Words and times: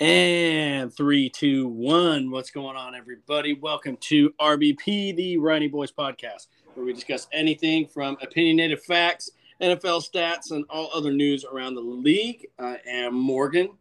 And 0.00 0.90
three, 0.94 1.28
two, 1.28 1.68
one. 1.68 2.30
What's 2.30 2.50
going 2.50 2.74
on, 2.74 2.94
everybody? 2.94 3.52
Welcome 3.52 3.98
to 3.98 4.30
RBP, 4.40 5.14
the 5.14 5.36
Riney 5.36 5.68
Boys 5.68 5.92
podcast, 5.92 6.46
where 6.72 6.86
we 6.86 6.94
discuss 6.94 7.28
anything 7.34 7.86
from 7.86 8.16
opinionated 8.22 8.80
facts, 8.80 9.32
NFL 9.60 10.10
stats, 10.10 10.52
and 10.52 10.64
all 10.70 10.88
other 10.94 11.12
news 11.12 11.44
around 11.44 11.74
the 11.74 11.82
league. 11.82 12.46
I 12.58 12.78
am 12.88 13.14
Morgan, 13.14 13.76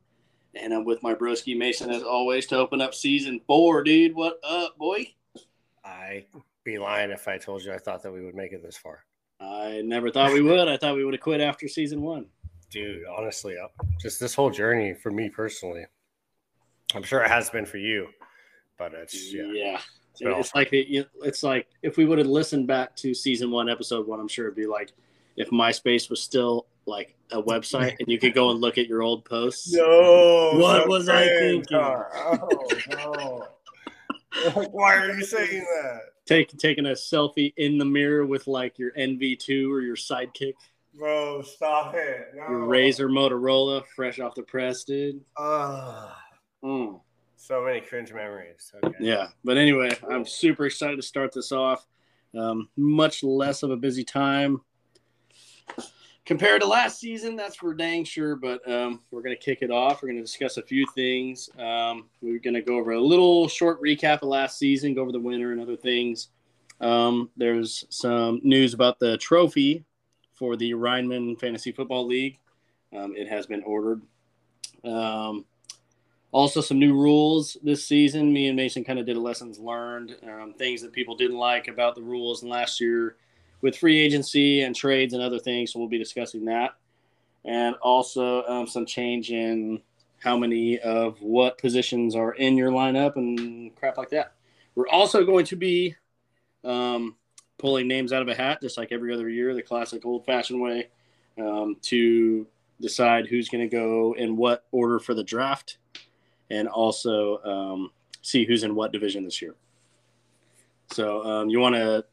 and 0.56 0.74
I'm 0.74 0.84
with 0.84 1.02
my 1.02 1.16
broski 1.16 1.58
Mason 1.58 1.90
as 1.90 2.04
always 2.04 2.46
to 2.48 2.58
open 2.58 2.82
up 2.82 2.94
season 2.94 3.40
four, 3.48 3.82
dude. 3.82 4.14
What 4.14 4.42
up, 4.44 4.78
boy? 4.78 5.14
I'd 5.86 6.26
be 6.66 6.78
lying 6.80 7.12
if 7.12 7.30
I 7.30 7.38
told 7.38 7.64
you 7.64 7.72
I 7.72 7.78
thought 7.78 8.04
that 8.04 8.12
we 8.12 8.26
would 8.26 8.36
make 8.36 8.52
it 8.52 8.62
this 8.62 8.76
far. 8.76 9.06
I 9.40 9.84
never 9.86 10.12
thought 10.12 10.34
we 10.34 10.42
would. 10.42 10.68
I 10.68 10.76
thought 10.76 10.98
we 10.98 11.06
would 11.06 11.14
have 11.14 11.22
quit 11.22 11.40
after 11.40 11.70
season 11.70 12.02
one. 12.02 12.26
Dude, 12.70 13.06
honestly, 13.08 13.56
uh, 13.58 13.70
just 14.02 14.20
this 14.20 14.36
whole 14.36 14.50
journey 14.50 14.94
for 14.94 15.12
me 15.12 15.30
personally, 15.30 15.86
I'm 16.96 17.04
sure 17.04 17.22
it 17.22 17.30
has 17.30 17.50
been 17.50 17.66
for 17.66 17.78
you, 17.78 18.08
but 18.78 18.94
it's 18.94 19.34
yeah. 19.34 19.44
Yeah. 19.52 19.80
It's 20.12 20.22
It's 20.22 20.56
like 20.56 20.74
it, 20.74 21.08
it's 21.24 21.44
like 21.44 21.68
if 21.82 21.98
we 21.98 22.06
would 22.06 22.18
have 22.18 22.28
listened 22.28 22.68
back 22.68 22.96
to 22.98 23.14
season 23.14 23.52
one, 23.52 23.70
episode 23.70 24.08
one, 24.08 24.20
I'm 24.20 24.28
sure 24.28 24.46
it'd 24.46 24.56
be 24.56 24.66
like 24.66 24.92
if 25.38 25.50
MySpace 25.50 26.10
was 26.10 26.22
still 26.22 26.66
like 26.86 27.16
a 27.32 27.42
website 27.42 27.96
and 28.00 28.08
you 28.08 28.18
could 28.18 28.34
go 28.34 28.50
and 28.50 28.60
look 28.60 28.78
at 28.78 28.88
your 28.88 29.02
old 29.02 29.24
posts. 29.24 29.72
No. 29.72 30.52
What 30.56 30.88
was 30.88 31.08
I 31.08 31.26
thinking? 31.28 31.78
Uh, 31.78 32.04
oh 32.14 32.70
no. 32.92 33.48
Why 34.72 34.98
are 34.98 35.12
you 35.12 35.24
saying 35.24 35.66
that? 35.82 36.02
Take 36.26 36.50
taking 36.58 36.88
a 36.88 36.92
selfie 36.92 37.54
in 37.58 37.78
the 37.78 37.86
mirror 37.86 38.26
with 38.26 38.48
like 38.48 38.78
your 38.78 38.92
enV2 38.92 39.72
or 39.72 39.82
your 39.82 39.96
Sidekick, 39.96 40.54
Bro, 41.00 41.44
stop 41.44 41.96
it. 41.96 42.34
No. 42.36 42.50
your 42.50 42.60
Razr 42.68 43.10
Motorola, 43.10 43.86
fresh 43.96 44.20
off 44.20 44.36
the 44.36 44.44
press, 44.44 44.84
dude. 44.84 45.22
Ugh. 45.38 46.12
Mm. 46.64 47.00
so 47.36 47.64
many 47.64 47.82
cringe 47.82 48.14
memories. 48.14 48.72
Okay. 48.84 48.98
Yeah, 49.00 49.28
but 49.44 49.58
anyway, 49.58 49.92
I'm 50.10 50.26
super 50.26 50.66
excited 50.66 50.98
to 50.98 51.02
start 51.02 51.34
this 51.34 51.52
off. 51.52 51.88
Um, 52.38 52.70
much 52.78 53.24
less 53.24 53.64
of 53.64 53.72
a 53.72 53.78
busy 53.78 54.04
time 54.04 54.62
compared 56.30 56.62
to 56.62 56.68
last 56.68 57.00
season, 57.00 57.36
that's 57.36 57.56
for 57.56 57.74
dang 57.74 58.04
sure. 58.04 58.36
But 58.36 58.62
um, 58.72 59.02
we're 59.10 59.24
going 59.24 59.36
to 59.36 59.42
kick 59.42 59.64
it 59.64 59.72
off. 59.72 60.04
We're 60.04 60.10
going 60.10 60.20
to 60.20 60.24
discuss 60.24 60.58
a 60.58 60.62
few 60.62 60.86
things. 60.94 61.50
Um, 61.58 62.08
we're 62.22 62.38
going 62.38 62.54
to 62.54 62.62
go 62.62 62.76
over 62.76 62.92
a 62.92 63.02
little 63.02 63.48
short 63.48 63.82
recap 63.82 64.22
of 64.22 64.30
last 64.30 64.60
season, 64.60 64.94
go 64.94 65.02
over 65.02 65.12
the 65.12 65.20
winter 65.20 65.52
and 65.52 65.60
other 65.60 65.76
things. 65.76 66.30
Um, 66.82 67.32
there's 67.36 67.84
some 67.90 68.42
news 68.44 68.76
about 68.76 69.00
the 69.00 69.18
trophy 69.18 69.84
for 70.36 70.56
the 70.56 70.76
Ryman 70.76 71.36
Fantasy 71.36 71.72
Football 71.72 72.06
League. 72.06 72.38
Um, 72.96 73.16
it 73.16 73.28
has 73.28 73.48
been 73.48 73.64
ordered. 73.64 74.04
Also, 76.32 76.62
some 76.62 76.78
new 76.78 76.94
rules 76.94 77.58
this 77.64 77.86
season. 77.86 78.32
Me 78.32 78.48
and 78.48 78.56
Mason 78.56 78.84
kind 78.84 79.00
of 79.00 79.06
did 79.06 79.18
a 79.18 79.20
lessons 79.20 79.58
learned, 79.58 80.16
um, 80.28 80.54
things 80.54 80.82
that 80.82 80.94
people 80.94 81.16
didn't 81.16 81.38
like 81.38 81.68
about 81.68 81.96
the 81.96 82.02
rules 82.04 82.44
last 82.44 82.80
year 82.80 83.16
with 83.62 83.76
free 83.76 83.98
agency 83.98 84.62
and 84.62 84.76
trades 84.76 85.14
and 85.14 85.24
other 85.24 85.40
things. 85.40 85.74
So 85.74 85.80
we'll 85.80 85.88
be 85.88 85.98
discussing 85.98 86.46
that, 86.46 86.76
and 87.46 87.76
also 87.82 88.44
um, 88.46 88.68
some 88.68 88.86
change 88.86 89.32
in 89.32 89.82
how 90.20 90.38
many 90.38 90.78
of 90.80 91.20
what 91.22 91.58
positions 91.58 92.16
are 92.16 92.34
in 92.34 92.58
your 92.58 92.72
lineup 92.72 93.16
and 93.16 93.76
crap 93.76 93.98
like 93.98 94.10
that. 94.10 94.34
We're 94.76 94.90
also 94.90 95.26
going 95.26 95.46
to 95.46 95.56
be 95.56 95.96
um, 96.64 97.16
pulling 97.58 97.88
names 97.88 98.14
out 98.14 98.22
of 98.22 98.28
a 98.28 98.36
hat, 98.36 98.62
just 98.62 98.78
like 98.78 98.92
every 98.92 99.14
other 99.14 99.30
year, 99.30 99.56
the 99.56 99.64
classic 99.64 100.06
old-fashioned 100.06 100.62
way, 100.62 100.90
um, 101.40 101.78
to 101.84 102.46
decide 102.80 103.28
who's 103.28 103.50
going 103.50 103.68
to 103.68 103.76
go 103.76 104.14
in 104.14 104.38
what 104.38 104.66
order 104.72 105.00
for 105.00 105.14
the 105.14 105.24
draft 105.24 105.78
and 106.50 106.68
also 106.68 107.44
um, 107.44 107.92
see 108.22 108.46
who's 108.46 108.64
in 108.64 108.76
what 108.76 108.92
division 108.92 109.24
this 109.24 109.42
year. 109.42 109.56
So, 110.92 111.24
um, 111.24 111.50
you 111.50 111.60
want 111.60 111.76
to 111.76 112.04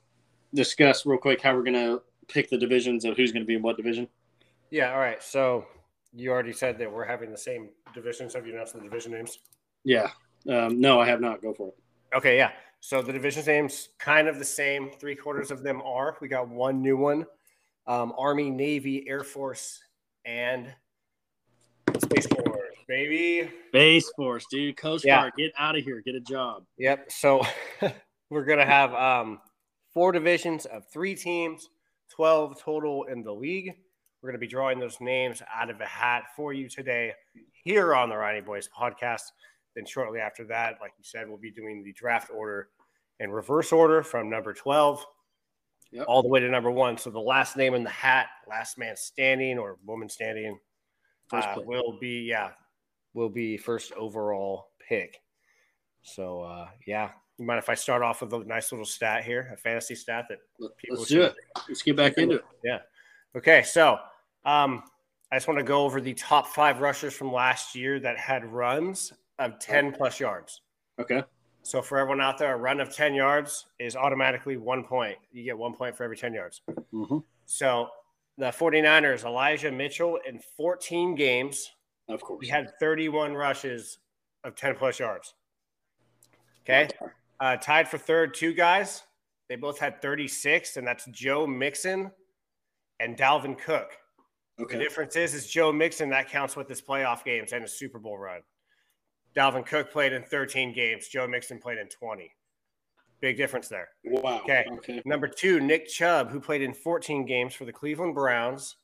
discuss 0.55 1.07
real 1.07 1.19
quick 1.19 1.41
how 1.41 1.55
we're 1.55 1.63
going 1.63 1.75
to 1.75 2.03
pick 2.29 2.51
the 2.51 2.59
divisions 2.59 3.05
of 3.05 3.17
who's 3.17 3.33
going 3.33 3.43
to 3.43 3.47
be 3.47 3.55
in 3.55 3.63
what 3.63 3.77
division? 3.77 4.09
Yeah, 4.71 4.93
all 4.93 4.99
right. 4.99 5.23
So 5.23 5.67
you 6.13 6.31
already 6.31 6.53
said 6.53 6.79
that 6.79 6.91
we're 6.91 7.05
having 7.05 7.31
the 7.31 7.39
same 7.39 7.71
divisions. 7.95 8.35
Have 8.35 8.47
you 8.47 8.55
announced 8.55 8.75
the 8.75 8.81
division 8.81 9.13
names? 9.13 9.39
Yeah. 9.85 10.09
Um, 10.49 10.81
no, 10.81 11.01
I 11.01 11.07
have 11.07 11.21
not. 11.21 11.43
Go 11.43 11.55
for 11.55 11.69
it. 11.69 11.75
Okay, 12.17 12.37
yeah. 12.37 12.53
So 12.81 13.03
the 13.03 13.13
division 13.13 13.45
names 13.45 13.91
kind 13.99 14.29
of 14.29 14.39
the 14.39 14.45
same. 14.45 14.91
Three 14.91 15.15
quarters 15.15 15.51
of 15.51 15.63
them 15.63 15.83
are. 15.83 16.17
We 16.21 16.29
got 16.29 16.49
one 16.49 16.83
new 16.83 16.97
one: 16.97 17.27
um, 17.87 18.13
Army, 18.17 18.51
Navy, 18.51 19.09
Air 19.09 19.25
Force, 19.25 19.81
and 20.25 20.73
Space 21.99 22.27
Force. 22.27 22.66
Baby. 22.89 23.51
Base 23.73 24.11
Force, 24.17 24.47
dude. 24.51 24.77
Coast 24.77 25.05
Yeah. 25.05 25.23
Guard, 25.23 25.33
get 25.37 25.53
out 25.59 25.77
of 25.77 25.85
here. 25.85 26.01
Get 26.05 26.15
a 26.15 26.21
job. 26.21 26.65
Yep. 26.79 27.11
So 27.11 27.43
we're 28.31 28.45
gonna 28.45 28.65
have 28.67 28.95
um, 28.95 29.41
four 29.93 30.13
divisions 30.13 30.67
of 30.67 30.85
three 30.93 31.15
teams, 31.15 31.69
twelve 32.15 32.61
total 32.61 33.05
in 33.05 33.23
the 33.23 33.33
league. 33.33 33.73
We're 34.23 34.31
gonna 34.31 34.39
be 34.39 34.47
drawing 34.47 34.79
those 34.79 35.01
names 35.01 35.43
out 35.55 35.71
of 35.71 35.81
a 35.81 35.87
hat 35.87 36.25
for 36.37 36.53
you 36.53 36.69
today 36.69 37.13
here 37.65 37.95
on 37.95 38.09
the 38.09 38.17
Ronnie 38.17 38.41
Boys 38.41 38.69
podcast. 38.77 39.23
Then 39.75 39.85
shortly 39.85 40.21
after 40.21 40.45
that, 40.45 40.79
like 40.81 40.93
you 40.97 41.05
said, 41.05 41.29
we'll 41.29 41.39
be 41.39 41.51
doing 41.51 41.83
the 41.85 41.93
draft 41.93 42.31
order 42.35 42.69
in 43.19 43.31
reverse 43.31 43.73
order 43.73 44.03
from 44.03 44.31
number 44.31 44.53
twelve 44.55 45.05
Yep. 45.93 46.07
all 46.09 46.21
the 46.21 46.29
way 46.29 46.41
to 46.41 46.49
number 46.49 46.71
one. 46.71 46.99
So 46.99 47.11
the 47.11 47.21
last 47.21 47.57
name 47.57 47.73
in 47.75 47.85
the 47.85 47.91
hat, 47.91 48.27
last 48.49 48.77
man 48.77 48.97
standing 48.97 49.57
or 49.57 49.79
woman 49.87 50.09
standing, 50.09 50.59
uh, 51.33 51.57
will 51.65 51.97
be 52.01 52.23
yeah, 52.29 52.51
will 53.17 53.31
be 53.31 53.57
first 53.57 53.93
overall 53.95 54.69
pick. 54.79 55.23
So 56.03 56.43
uh, 56.43 56.69
yeah, 56.87 57.11
you 57.39 57.47
mind 57.47 57.59
if 57.59 57.69
I 57.69 57.75
start 57.75 58.03
off 58.03 58.21
with 58.21 58.33
a 58.35 58.45
nice 58.45 58.71
little 58.71 58.85
stat 58.85 59.25
here, 59.25 59.51
a 59.53 59.57
fantasy 59.57 59.95
stat 59.95 60.27
that 60.29 60.39
people 60.77 60.99
Let's 60.99 61.09
do 61.11 61.23
it. 61.23 61.35
Let's 61.67 61.83
get 61.83 61.97
back 61.97 62.19
into 62.19 62.37
it. 62.37 62.45
yeah. 62.63 62.79
Okay, 63.35 63.63
so 63.63 63.99
um, 64.45 64.83
I 65.33 65.37
just 65.37 65.49
want 65.49 65.59
to 65.59 65.65
go 65.65 65.85
over 65.85 66.01
the 66.01 66.15
top 66.15 66.47
five 66.47 66.81
rushers 66.81 67.15
from 67.15 67.33
last 67.33 67.75
year 67.75 67.99
that 68.01 68.19
had 68.19 68.45
runs 68.45 69.13
of 69.39 69.59
10 69.59 69.93
plus 69.93 70.21
yards. 70.21 70.61
Okay. 70.99 71.25
So 71.63 71.83
for 71.83 71.99
everyone 71.99 72.21
out 72.21 72.39
there, 72.39 72.55
a 72.55 72.57
run 72.57 72.81
of 72.81 72.95
10 72.95 73.15
yards 73.15 73.67
is 73.81 73.97
automatically 73.97 74.57
one 74.57 74.85
point. 74.85 75.17
You 75.33 75.43
get 75.43 75.59
one 75.59 75.75
point 75.75 75.97
for 75.97 76.05
every 76.05 76.17
10 76.17 76.33
yards. 76.33 76.63
hmm 76.93 77.19
So 77.47 77.89
the 78.39 78.47
49ers, 78.47 79.25
Elijah 79.25 79.73
Mitchell, 79.73 80.19
in 80.27 80.39
14 80.57 81.15
games, 81.15 81.73
Of 82.09 82.21
course. 82.21 82.45
he 82.45 82.51
had 82.51 82.73
31 82.79 83.35
rushes 83.35 83.99
of 84.45 84.55
10 84.55 84.77
plus 84.77 84.99
yards. 84.99 85.35
Okay. 86.63 86.89
Uh, 87.41 87.57
tied 87.57 87.89
for 87.89 87.99
third, 87.99 88.35
two 88.35 88.55
guys. 88.55 89.03
They 89.49 89.57
both 89.57 89.79
had 89.79 90.03
36, 90.03 90.77
and 90.77 90.87
that's 90.87 91.07
Joe 91.07 91.47
Mixon 91.47 92.11
and 93.01 93.17
Dalvin 93.17 93.59
Cook. 93.59 93.93
The 94.59 94.79
difference 94.79 95.17
is, 95.17 95.35
is 95.35 95.47
Joe 95.47 95.71
Mixon 95.71 96.09
that 96.11 96.31
counts 96.31 96.57
with 96.57 96.69
his 96.69 96.81
playoff 96.81 97.25
games 97.25 97.53
and 97.53 97.63
his 97.63 97.79
Super 97.79 97.99
Bowl 97.99 98.17
run. 98.17 98.41
Dalvin 99.37 99.67
Cook 99.67 99.93
played 99.93 100.15
in 100.15 100.23
13 100.23 100.73
games. 100.73 101.09
Joe 101.09 101.29
Mixon 101.29 101.59
played 101.59 101.77
in 101.77 101.89
20. 101.89 102.33
Big 103.21 103.37
difference 103.37 103.69
there. 103.69 103.89
Wow. 104.05 104.41
Okay. 104.43 104.65
Okay. 104.79 105.03
Number 105.05 105.29
two, 105.29 105.61
Nick 105.61 105.89
Chubb, 105.89 106.31
who 106.31 106.41
played 106.41 106.63
in 106.63 106.73
14 106.73 107.27
games 107.27 107.55
for 107.55 107.67
the 107.67 107.73
Cleveland 107.73 108.15
Browns 108.15 108.77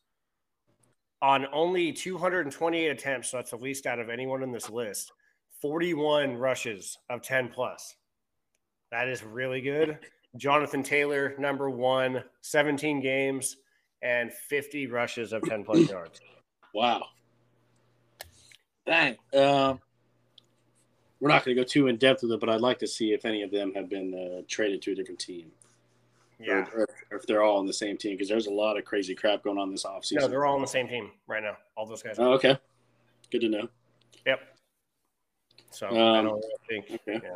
on 1.22 1.46
only 1.52 1.92
228 1.92 2.88
attempts. 2.88 3.30
So 3.30 3.38
that's 3.38 3.52
the 3.52 3.56
least 3.56 3.86
out 3.86 4.00
of 4.00 4.10
anyone 4.10 4.42
in 4.42 4.52
this 4.52 4.68
list. 4.68 5.12
41 5.62 6.36
rushes 6.36 6.98
of 7.08 7.22
10 7.22 7.48
plus. 7.48 7.94
That 8.90 9.08
is 9.08 9.22
really 9.22 9.60
good. 9.60 9.98
Jonathan 10.36 10.82
Taylor, 10.82 11.34
number 11.38 11.70
one, 11.70 12.24
17 12.40 13.00
games 13.00 13.56
and 14.02 14.32
50 14.32 14.88
rushes 14.88 15.32
of 15.32 15.42
10 15.42 15.64
plus 15.64 15.88
yards. 15.90 16.20
Wow. 16.74 17.04
Dang. 18.84 19.16
Um, 19.32 19.80
we're 21.20 21.28
not 21.28 21.44
going 21.44 21.56
to 21.56 21.62
go 21.62 21.64
too 21.64 21.86
in 21.86 21.96
depth 21.98 22.22
with 22.22 22.32
it, 22.32 22.40
but 22.40 22.48
I'd 22.48 22.60
like 22.60 22.80
to 22.80 22.86
see 22.88 23.12
if 23.12 23.24
any 23.24 23.42
of 23.42 23.52
them 23.52 23.72
have 23.74 23.88
been 23.88 24.12
uh, 24.12 24.42
traded 24.48 24.82
to 24.82 24.92
a 24.92 24.94
different 24.96 25.20
team, 25.20 25.52
Yeah. 26.42 26.64
or, 26.74 26.86
or 27.10 27.16
if 27.18 27.26
they're 27.26 27.42
all 27.42 27.58
on 27.58 27.66
the 27.66 27.72
same 27.72 27.96
team, 27.96 28.12
because 28.14 28.28
there's 28.28 28.46
a 28.46 28.52
lot 28.52 28.76
of 28.78 28.84
crazy 28.84 29.14
crap 29.14 29.42
going 29.44 29.58
on 29.58 29.70
this 29.70 29.84
offseason. 29.84 30.20
No, 30.20 30.28
they're 30.28 30.44
all 30.46 30.54
on 30.56 30.60
the 30.60 30.66
same 30.66 30.88
team 30.88 31.10
right 31.26 31.42
now. 31.42 31.56
All 31.76 31.86
those 31.86 32.02
guys. 32.02 32.16
Oh, 32.18 32.32
okay. 32.34 32.58
Good 33.30 33.40
to 33.42 33.48
know. 33.48 33.68
Yep. 34.26 34.40
So 35.70 35.86
I 35.86 36.18
Um, 36.18 36.24
don't 36.26 36.34
really 36.34 36.42
think. 36.68 37.00
Okay. 37.08 37.20
Yeah. 37.24 37.34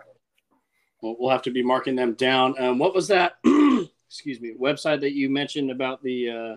Well, 1.02 1.16
we'll 1.18 1.30
have 1.30 1.42
to 1.42 1.50
be 1.50 1.62
marking 1.62 1.94
them 1.96 2.14
down. 2.14 2.58
Um, 2.62 2.78
what 2.78 2.94
was 2.94 3.08
that? 3.08 3.38
excuse 4.08 4.40
me. 4.40 4.54
Website 4.60 5.00
that 5.00 5.12
you 5.12 5.28
mentioned 5.30 5.70
about 5.70 6.02
the 6.02 6.30
uh, 6.30 6.56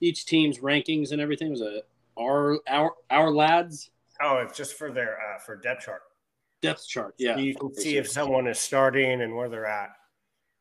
each 0.00 0.26
team's 0.26 0.58
rankings 0.58 1.12
and 1.12 1.20
everything 1.20 1.50
was 1.50 1.60
a 1.60 1.82
our 2.18 2.58
our 2.68 2.94
Ourlads 3.10 3.90
Oh, 4.22 4.36
it's 4.38 4.56
just 4.56 4.74
for 4.74 4.92
their 4.92 5.16
uh, 5.18 5.38
for 5.38 5.56
depth 5.56 5.84
chart. 5.86 6.02
depth 6.62 6.86
chart. 6.86 7.14
Yeah. 7.18 7.36
you 7.38 7.54
can 7.54 7.74
see 7.74 7.96
if 7.96 8.08
someone 8.08 8.46
is 8.46 8.58
starting 8.58 9.22
and 9.22 9.34
where 9.34 9.48
they're 9.48 9.66
at. 9.66 9.90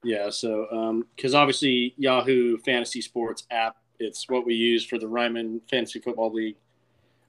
Yeah, 0.04 0.30
so 0.30 1.04
because 1.16 1.36
obviously 1.36 1.94
Yahoo 1.98 2.58
Fantasy 2.60 3.02
Sports 3.02 3.46
app, 3.52 3.78
it's 4.00 4.30
what 4.30 4.46
we 4.46 4.54
use 4.54 4.86
for 4.86 4.98
the 4.98 5.08
Ryman 5.08 5.62
Fantasy 5.70 6.00
Football 6.00 6.32
League. 6.34 6.56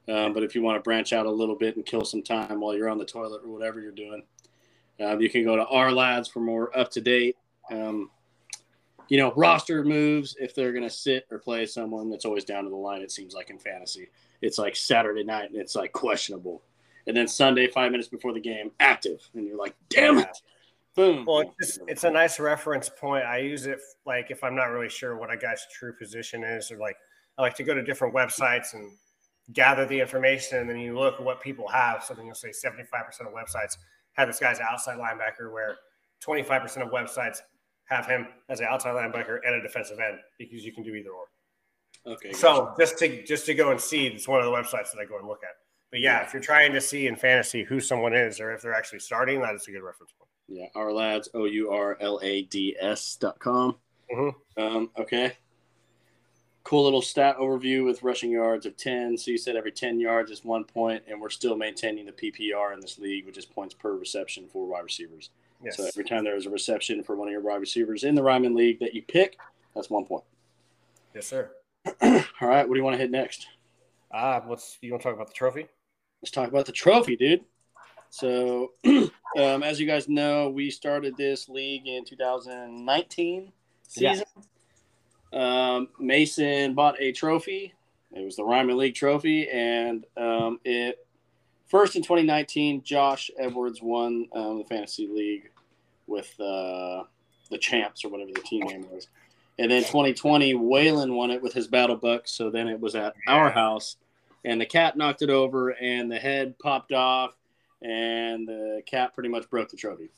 Um, 0.08 0.32
but 0.32 0.42
if 0.42 0.54
you 0.54 0.62
want 0.62 0.76
to 0.76 0.82
branch 0.82 1.12
out 1.12 1.26
a 1.26 1.30
little 1.30 1.56
bit 1.56 1.76
and 1.76 1.84
kill 1.84 2.04
some 2.04 2.22
time 2.22 2.60
while 2.60 2.76
you're 2.76 2.88
on 2.88 2.98
the 2.98 3.04
toilet 3.04 3.42
or 3.44 3.50
whatever 3.50 3.80
you're 3.80 3.92
doing, 3.92 4.22
um, 5.00 5.20
you 5.20 5.28
can 5.30 5.44
go 5.44 5.56
to 5.56 5.64
Ourlads 5.64 6.30
for 6.30 6.40
more 6.40 6.76
up 6.76 6.90
to 6.92 7.00
date. 7.00 7.36
Um, 7.70 8.10
you 9.08 9.18
know, 9.18 9.32
roster 9.36 9.84
moves 9.84 10.36
if 10.38 10.54
they're 10.54 10.72
going 10.72 10.84
to 10.84 10.90
sit 10.90 11.26
or 11.30 11.38
play 11.38 11.66
someone 11.66 12.10
that's 12.10 12.24
always 12.24 12.44
down 12.44 12.64
to 12.64 12.70
the 12.70 12.76
line. 12.76 13.02
It 13.02 13.10
seems 13.10 13.34
like 13.34 13.50
in 13.50 13.58
fantasy, 13.58 14.08
it's 14.40 14.58
like 14.58 14.76
Saturday 14.76 15.24
night 15.24 15.50
and 15.50 15.60
it's 15.60 15.74
like 15.74 15.92
questionable, 15.92 16.62
and 17.06 17.16
then 17.16 17.26
Sunday 17.26 17.66
five 17.66 17.90
minutes 17.90 18.08
before 18.08 18.32
the 18.32 18.40
game 18.40 18.70
active, 18.78 19.28
and 19.34 19.46
you're 19.46 19.58
like, 19.58 19.74
damn 19.88 20.18
it, 20.18 20.36
boom. 20.96 21.24
Well, 21.26 21.40
it's, 21.40 21.54
just, 21.60 21.80
it's 21.88 22.04
a 22.04 22.10
nice 22.10 22.38
reference 22.40 22.88
point. 22.88 23.24
I 23.24 23.38
use 23.38 23.66
it 23.66 23.78
like 24.06 24.30
if 24.30 24.42
I'm 24.44 24.54
not 24.54 24.66
really 24.66 24.88
sure 24.88 25.16
what 25.16 25.32
a 25.32 25.36
guy's 25.36 25.66
true 25.72 25.92
position 25.98 26.44
is, 26.44 26.70
or 26.70 26.78
like 26.78 26.96
I 27.38 27.42
like 27.42 27.54
to 27.56 27.62
go 27.62 27.74
to 27.74 27.82
different 27.82 28.14
websites 28.14 28.74
and 28.74 28.90
gather 29.52 29.86
the 29.86 30.00
information, 30.00 30.58
and 30.58 30.70
then 30.70 30.78
you 30.78 30.98
look 30.98 31.14
at 31.14 31.24
what 31.24 31.40
people 31.40 31.68
have. 31.68 32.04
So 32.04 32.14
then 32.14 32.26
you'll 32.26 32.34
say 32.34 32.50
75% 32.50 32.82
of 33.20 33.32
websites 33.32 33.76
have 34.14 34.28
this 34.28 34.38
guy's 34.38 34.60
outside 34.60 34.98
linebacker, 34.98 35.52
where 35.52 35.76
25% 36.24 36.82
of 36.82 36.90
websites 36.90 37.38
have 37.86 38.06
him 38.06 38.26
as 38.48 38.60
an 38.60 38.66
outside 38.70 38.94
linebacker 38.94 39.38
and 39.44 39.56
a 39.56 39.62
defensive 39.62 39.98
end 39.98 40.18
because 40.38 40.64
you 40.64 40.72
can 40.72 40.82
do 40.82 40.94
either 40.94 41.10
or. 41.10 41.26
Okay. 42.06 42.32
So 42.32 42.66
gotcha. 42.66 42.80
just 42.80 42.98
to 42.98 43.24
just 43.24 43.46
to 43.46 43.54
go 43.54 43.70
and 43.70 43.80
see, 43.80 44.06
it's 44.06 44.28
one 44.28 44.40
of 44.40 44.46
the 44.46 44.52
websites 44.52 44.92
that 44.92 44.98
I 45.00 45.04
go 45.04 45.18
and 45.18 45.26
look 45.26 45.40
at. 45.42 45.54
But 45.90 46.00
yeah, 46.00 46.22
if 46.22 46.32
you're 46.32 46.42
trying 46.42 46.72
to 46.72 46.80
see 46.80 47.08
in 47.08 47.16
fantasy 47.16 47.64
who 47.64 47.80
someone 47.80 48.14
is 48.14 48.40
or 48.40 48.52
if 48.52 48.62
they're 48.62 48.74
actually 48.74 49.00
starting, 49.00 49.40
that 49.40 49.54
is 49.54 49.66
a 49.66 49.72
good 49.72 49.82
reference 49.82 50.12
point. 50.16 50.29
Yeah, 50.50 50.66
Ourlads, 50.74 51.28
O 51.32 51.44
U 51.44 51.70
R 51.70 51.96
L 52.00 52.18
A 52.22 52.42
D 52.42 52.76
S 52.78 53.16
dot 53.16 53.38
com. 53.38 53.76
Mm-hmm. 54.12 54.62
Um, 54.62 54.90
okay. 54.98 55.32
Cool 56.64 56.84
little 56.84 57.02
stat 57.02 57.38
overview 57.38 57.86
with 57.86 58.02
rushing 58.02 58.32
yards 58.32 58.66
of 58.66 58.76
10. 58.76 59.16
So 59.16 59.30
you 59.30 59.38
said 59.38 59.56
every 59.56 59.72
10 59.72 59.98
yards 59.98 60.30
is 60.30 60.44
one 60.44 60.64
point, 60.64 61.02
and 61.08 61.20
we're 61.20 61.30
still 61.30 61.56
maintaining 61.56 62.04
the 62.04 62.12
PPR 62.12 62.74
in 62.74 62.80
this 62.80 62.98
league, 62.98 63.24
which 63.24 63.38
is 63.38 63.46
points 63.46 63.74
per 63.74 63.96
reception 63.96 64.46
for 64.52 64.66
wide 64.66 64.84
receivers. 64.84 65.30
Yes. 65.64 65.76
So 65.76 65.86
every 65.86 66.04
time 66.04 66.24
there 66.24 66.36
is 66.36 66.46
a 66.46 66.50
reception 66.50 67.02
for 67.02 67.16
one 67.16 67.28
of 67.28 67.32
your 67.32 67.40
wide 67.40 67.60
receivers 67.60 68.04
in 68.04 68.14
the 68.14 68.22
Ryman 68.22 68.54
League 68.54 68.80
that 68.80 68.94
you 68.94 69.02
pick, 69.02 69.38
that's 69.74 69.88
one 69.88 70.04
point. 70.04 70.24
Yes, 71.14 71.26
sir. 71.26 71.50
All 72.02 72.22
right. 72.42 72.68
What 72.68 72.74
do 72.74 72.78
you 72.78 72.84
want 72.84 72.94
to 72.94 73.00
hit 73.00 73.10
next? 73.10 73.46
Ah, 74.12 74.36
uh, 74.36 74.40
what's 74.46 74.78
you 74.82 74.90
want 74.90 75.02
to 75.02 75.08
talk 75.08 75.14
about 75.14 75.28
the 75.28 75.34
trophy? 75.34 75.68
Let's 76.20 76.32
talk 76.32 76.48
about 76.48 76.66
the 76.66 76.72
trophy, 76.72 77.16
dude. 77.16 77.44
So, 78.10 78.72
um, 78.84 79.62
as 79.62 79.80
you 79.80 79.86
guys 79.86 80.08
know, 80.08 80.50
we 80.50 80.70
started 80.70 81.16
this 81.16 81.48
league 81.48 81.86
in 81.86 82.04
2019 82.04 83.52
season. 83.86 84.24
Yeah. 85.32 85.74
Um, 85.76 85.88
Mason 85.98 86.74
bought 86.74 87.00
a 87.00 87.12
trophy. 87.12 87.72
It 88.12 88.24
was 88.24 88.34
the 88.34 88.44
Ryman 88.44 88.76
League 88.76 88.96
trophy, 88.96 89.48
and 89.48 90.04
um, 90.16 90.58
it 90.64 91.06
first 91.68 91.94
in 91.94 92.02
2019, 92.02 92.82
Josh 92.82 93.30
Edwards 93.38 93.80
won 93.80 94.26
um, 94.32 94.58
the 94.58 94.64
fantasy 94.64 95.06
league 95.06 95.48
with 96.08 96.28
uh, 96.40 97.04
the 97.50 97.58
champs 97.58 98.04
or 98.04 98.08
whatever 98.08 98.32
the 98.34 98.40
team 98.40 98.66
name 98.66 98.86
was. 98.90 99.06
And 99.60 99.70
then 99.70 99.82
2020, 99.82 100.54
Waylon 100.54 101.14
won 101.14 101.30
it 101.30 101.40
with 101.40 101.52
his 101.52 101.68
battle 101.68 101.94
buck. 101.94 102.22
So 102.24 102.50
then 102.50 102.66
it 102.66 102.80
was 102.80 102.96
at 102.96 103.14
our 103.28 103.50
house, 103.50 103.96
and 104.44 104.60
the 104.60 104.66
cat 104.66 104.96
knocked 104.96 105.22
it 105.22 105.30
over, 105.30 105.70
and 105.70 106.10
the 106.10 106.18
head 106.18 106.58
popped 106.58 106.92
off, 106.92 107.36
and 107.82 108.46
the 108.46 108.82
cat 108.86 109.14
pretty 109.14 109.28
much 109.28 109.48
broke 109.50 109.70
the 109.70 109.76
trophy. 109.76 110.10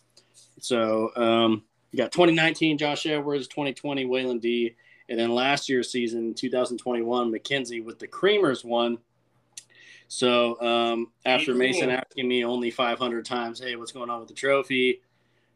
So 0.60 1.10
um, 1.16 1.64
you 1.90 1.96
got 1.96 2.12
2019, 2.12 2.78
Josh 2.78 3.06
Edwards, 3.06 3.48
2020, 3.48 4.06
Waylon 4.06 4.40
D, 4.40 4.74
and 5.08 5.18
then 5.18 5.30
last 5.30 5.68
year's 5.68 5.90
season, 5.90 6.34
2021, 6.34 7.30
Mackenzie 7.30 7.80
with 7.80 7.98
the 7.98 8.08
Creamers 8.08 8.64
won 8.64 8.98
so 10.12 10.60
um, 10.60 11.10
after 11.24 11.54
Mason 11.54 11.88
asking 11.88 12.28
me 12.28 12.44
only 12.44 12.70
500 12.70 13.24
times, 13.24 13.58
hey, 13.60 13.76
what's 13.76 13.92
going 13.92 14.10
on 14.10 14.20
with 14.20 14.28
the 14.28 14.34
trophy? 14.34 15.00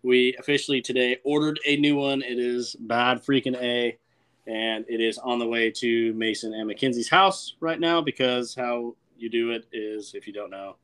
We 0.02 0.34
officially 0.38 0.80
today 0.80 1.18
ordered 1.24 1.60
a 1.66 1.76
new 1.76 1.94
one. 1.94 2.22
It 2.22 2.38
is 2.38 2.74
bad 2.80 3.22
freaking 3.22 3.54
A, 3.56 3.98
and 4.46 4.86
it 4.88 5.02
is 5.02 5.18
on 5.18 5.38
the 5.38 5.46
way 5.46 5.70
to 5.72 6.14
Mason 6.14 6.54
and 6.54 6.68
Mackenzie's 6.68 7.10
house 7.10 7.56
right 7.60 7.78
now 7.78 8.00
because 8.00 8.54
how 8.54 8.96
you 9.18 9.28
do 9.28 9.50
it 9.50 9.66
is, 9.72 10.14
if 10.14 10.26
you 10.26 10.32
don't 10.32 10.50
know, 10.50 10.76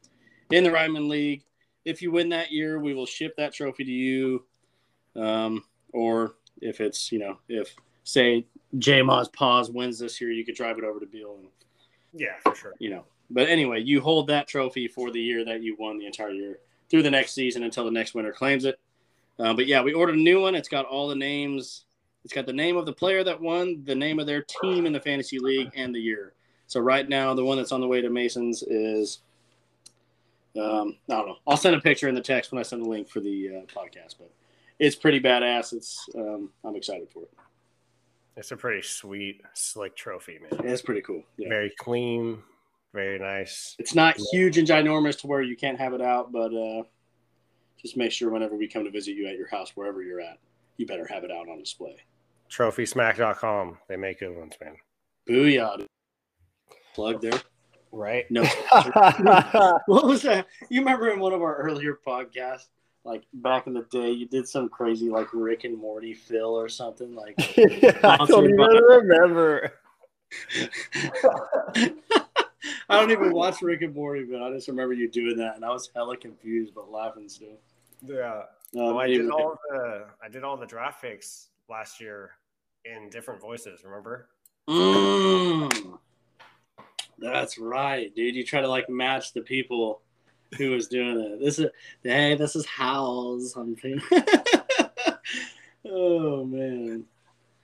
in 0.52 0.64
the 0.64 0.70
Ryman 0.70 1.08
League, 1.08 1.42
if 1.84 2.02
you 2.02 2.10
win 2.10 2.28
that 2.30 2.52
year, 2.52 2.78
we 2.78 2.94
will 2.94 3.06
ship 3.06 3.34
that 3.36 3.52
trophy 3.52 3.84
to 3.84 3.90
you. 3.90 4.44
Um, 5.16 5.64
or 5.92 6.34
if 6.60 6.80
it's, 6.80 7.12
you 7.12 7.18
know, 7.18 7.38
if 7.48 7.74
say 8.04 8.46
J 8.78 9.00
Moz 9.00 9.32
Pause 9.32 9.70
wins 9.70 9.98
this 9.98 10.20
year, 10.20 10.30
you 10.30 10.44
could 10.44 10.54
drive 10.54 10.78
it 10.78 10.84
over 10.84 11.00
to 11.00 11.06
Beal 11.06 11.36
and 11.38 11.48
yeah, 12.14 12.38
for 12.42 12.54
sure. 12.54 12.74
You 12.78 12.90
know, 12.90 13.04
but 13.30 13.48
anyway, 13.48 13.80
you 13.80 14.00
hold 14.00 14.26
that 14.28 14.46
trophy 14.46 14.88
for 14.88 15.10
the 15.10 15.20
year 15.20 15.44
that 15.44 15.62
you 15.62 15.76
won 15.78 15.98
the 15.98 16.06
entire 16.06 16.30
year 16.30 16.58
through 16.90 17.02
the 17.02 17.10
next 17.10 17.32
season 17.32 17.62
until 17.62 17.84
the 17.84 17.90
next 17.90 18.14
winner 18.14 18.32
claims 18.32 18.64
it. 18.64 18.78
Uh, 19.38 19.54
but 19.54 19.66
yeah, 19.66 19.82
we 19.82 19.94
ordered 19.94 20.16
a 20.16 20.20
new 20.20 20.42
one. 20.42 20.54
It's 20.54 20.68
got 20.68 20.84
all 20.84 21.08
the 21.08 21.14
names. 21.14 21.86
It's 22.24 22.34
got 22.34 22.46
the 22.46 22.52
name 22.52 22.76
of 22.76 22.86
the 22.86 22.92
player 22.92 23.24
that 23.24 23.40
won, 23.40 23.82
the 23.84 23.94
name 23.94 24.18
of 24.20 24.26
their 24.26 24.42
team 24.42 24.86
in 24.86 24.92
the 24.92 25.00
fantasy 25.00 25.38
league, 25.38 25.70
and 25.74 25.94
the 25.94 26.00
year. 26.00 26.34
So 26.66 26.80
right 26.80 27.08
now, 27.08 27.34
the 27.34 27.44
one 27.44 27.56
that's 27.56 27.72
on 27.72 27.80
the 27.80 27.88
way 27.88 28.00
to 28.00 28.10
Masons 28.10 28.62
is 28.62 29.20
um, 30.60 30.96
I 31.08 31.14
don't 31.14 31.28
know. 31.28 31.36
I'll 31.46 31.56
send 31.56 31.74
a 31.74 31.80
picture 31.80 32.08
in 32.08 32.14
the 32.14 32.20
text 32.20 32.52
when 32.52 32.58
I 32.58 32.62
send 32.62 32.82
the 32.84 32.88
link 32.88 33.08
for 33.08 33.20
the 33.20 33.48
uh, 33.48 33.80
podcast. 33.80 34.16
But 34.18 34.30
it's 34.78 34.96
pretty 34.96 35.20
badass. 35.20 35.72
It's 35.72 36.08
um, 36.14 36.50
I'm 36.64 36.76
excited 36.76 37.08
for 37.10 37.22
it. 37.22 37.30
It's 38.36 38.50
a 38.50 38.56
pretty 38.56 38.82
sweet, 38.82 39.42
slick 39.52 39.94
trophy, 39.94 40.38
man. 40.38 40.64
It's 40.64 40.82
pretty 40.82 41.02
cool. 41.02 41.22
Yeah. 41.36 41.48
Very 41.50 41.72
clean, 41.78 42.42
very 42.94 43.18
nice. 43.18 43.76
It's 43.78 43.94
not 43.94 44.16
huge 44.32 44.56
and 44.56 44.66
ginormous 44.66 45.20
to 45.20 45.26
where 45.26 45.42
you 45.42 45.54
can't 45.54 45.78
have 45.78 45.92
it 45.92 46.00
out, 46.00 46.32
but 46.32 46.54
uh, 46.54 46.82
just 47.80 47.96
make 47.96 48.10
sure 48.10 48.30
whenever 48.30 48.56
we 48.56 48.66
come 48.68 48.84
to 48.84 48.90
visit 48.90 49.12
you 49.12 49.26
at 49.26 49.36
your 49.36 49.48
house, 49.48 49.72
wherever 49.74 50.02
you're 50.02 50.20
at, 50.20 50.38
you 50.78 50.86
better 50.86 51.06
have 51.06 51.24
it 51.24 51.30
out 51.30 51.48
on 51.48 51.58
display. 51.58 51.96
TrophySmack.com. 52.50 53.78
They 53.88 53.96
make 53.96 54.20
good 54.20 54.36
ones, 54.36 54.54
man. 54.62 54.76
Booyah. 55.28 55.86
Plug 56.94 57.20
there. 57.20 57.40
Right. 57.92 58.28
No. 58.30 58.42
what 59.86 60.06
was 60.06 60.22
that? 60.22 60.46
You 60.70 60.80
remember 60.80 61.10
in 61.10 61.20
one 61.20 61.34
of 61.34 61.42
our 61.42 61.56
earlier 61.56 61.98
podcasts, 62.06 62.68
like 63.04 63.24
back 63.34 63.66
in 63.66 63.74
the 63.74 63.82
day, 63.90 64.10
you 64.10 64.26
did 64.26 64.48
some 64.48 64.70
crazy 64.70 65.10
like 65.10 65.28
Rick 65.34 65.64
and 65.64 65.76
Morty 65.76 66.14
fill 66.14 66.54
or 66.54 66.68
something 66.68 67.14
like. 67.14 67.34
yeah, 67.56 67.98
I 68.02 68.24
don't 68.26 68.44
even 68.44 68.58
remember. 68.58 69.74
I 72.88 73.00
don't 73.00 73.10
even 73.10 73.32
watch 73.32 73.60
Rick 73.60 73.82
and 73.82 73.94
Morty, 73.94 74.24
but 74.24 74.42
I 74.42 74.50
just 74.52 74.68
remember 74.68 74.94
you 74.94 75.08
doing 75.10 75.36
that, 75.36 75.56
and 75.56 75.64
I 75.64 75.70
was 75.70 75.90
hella 75.94 76.16
confused, 76.16 76.74
but 76.74 76.90
laughing 76.90 77.28
still. 77.28 77.58
Yeah. 78.02 78.42
Um, 78.74 78.96
I 78.96 79.06
did 79.06 79.28
all 79.30 79.58
the 79.68 80.06
I 80.22 80.28
did 80.28 80.44
all 80.44 80.56
the 80.56 80.66
draft 80.66 81.02
picks 81.02 81.48
last 81.68 82.00
year 82.00 82.30
in 82.84 83.10
different 83.10 83.40
voices. 83.40 83.84
Remember? 83.84 84.28
Mm, 84.68 85.98
that's 87.22 87.58
right, 87.58 88.14
dude. 88.14 88.34
You 88.34 88.44
try 88.44 88.60
to 88.60 88.68
like 88.68 88.88
match 88.88 89.32
the 89.32 89.40
people 89.40 90.02
who 90.58 90.70
was 90.70 90.88
doing 90.88 91.18
it. 91.18 91.40
This 91.40 91.58
is 91.58 91.70
hey, 92.02 92.34
this 92.34 92.56
is 92.56 92.66
Howls. 92.66 93.52
something. 93.52 94.00
oh 95.86 96.44
man. 96.44 97.04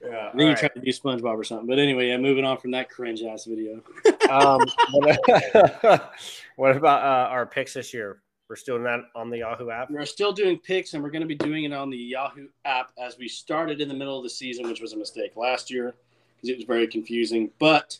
Yeah. 0.00 0.30
then 0.32 0.46
you 0.46 0.48
right. 0.52 0.58
try 0.58 0.68
to 0.68 0.80
do 0.80 0.90
SpongeBob 0.90 1.36
or 1.36 1.44
something. 1.44 1.66
But 1.66 1.78
anyway, 1.78 2.08
yeah, 2.08 2.18
moving 2.18 2.44
on 2.44 2.58
from 2.58 2.70
that 2.70 2.88
cringe 2.88 3.22
ass 3.22 3.46
video. 3.46 3.82
um, 4.30 4.60
what 6.56 6.76
about 6.76 7.02
uh, 7.02 7.30
our 7.30 7.46
picks 7.46 7.74
this 7.74 7.92
year? 7.92 8.22
We're 8.48 8.56
still 8.56 8.76
doing 8.76 8.84
that 8.84 9.00
on 9.14 9.28
the 9.28 9.38
Yahoo 9.38 9.70
app. 9.70 9.90
We're 9.90 10.06
still 10.06 10.32
doing 10.32 10.58
picks, 10.58 10.94
and 10.94 11.02
we're 11.02 11.10
going 11.10 11.22
to 11.22 11.28
be 11.28 11.34
doing 11.34 11.64
it 11.64 11.72
on 11.72 11.90
the 11.90 11.98
Yahoo 11.98 12.46
app 12.64 12.92
as 12.96 13.18
we 13.18 13.28
started 13.28 13.80
in 13.80 13.88
the 13.88 13.94
middle 13.94 14.16
of 14.16 14.22
the 14.22 14.30
season, 14.30 14.66
which 14.68 14.80
was 14.80 14.94
a 14.94 14.96
mistake 14.96 15.36
last 15.36 15.70
year 15.70 15.94
because 16.36 16.48
it 16.48 16.56
was 16.56 16.64
very 16.64 16.86
confusing. 16.86 17.50
But 17.58 17.98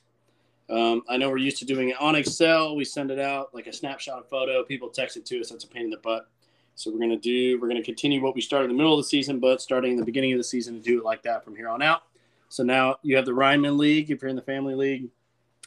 um, 0.70 1.02
I 1.08 1.16
know 1.16 1.30
we're 1.30 1.38
used 1.38 1.58
to 1.58 1.64
doing 1.64 1.90
it 1.90 2.00
on 2.00 2.14
Excel. 2.14 2.76
We 2.76 2.84
send 2.84 3.10
it 3.10 3.18
out 3.18 3.54
like 3.54 3.66
a 3.66 3.72
snapshot 3.72 4.18
of 4.18 4.28
photo. 4.28 4.62
People 4.62 4.88
text 4.88 5.16
it 5.16 5.24
to 5.26 5.40
us. 5.40 5.50
That's 5.50 5.64
a 5.64 5.68
pain 5.68 5.84
in 5.84 5.90
the 5.90 5.98
butt. 5.98 6.28
So 6.74 6.92
we're 6.92 6.98
going 6.98 7.10
to 7.10 7.16
do, 7.16 7.60
we're 7.60 7.68
going 7.68 7.80
to 7.80 7.84
continue 7.84 8.22
what 8.22 8.34
we 8.34 8.40
started 8.40 8.70
in 8.70 8.76
the 8.76 8.76
middle 8.76 8.94
of 8.94 9.00
the 9.00 9.08
season, 9.08 9.40
but 9.40 9.60
starting 9.60 9.92
in 9.92 9.98
the 9.98 10.04
beginning 10.04 10.32
of 10.32 10.38
the 10.38 10.44
season 10.44 10.74
to 10.74 10.80
do 10.80 10.98
it 10.98 11.04
like 11.04 11.22
that 11.22 11.44
from 11.44 11.56
here 11.56 11.68
on 11.68 11.82
out. 11.82 12.02
So 12.48 12.62
now 12.62 12.96
you 13.02 13.16
have 13.16 13.26
the 13.26 13.34
Ryman 13.34 13.76
League 13.76 14.10
if 14.10 14.22
you're 14.22 14.28
in 14.28 14.36
the 14.36 14.42
family 14.42 14.74
league 14.74 15.08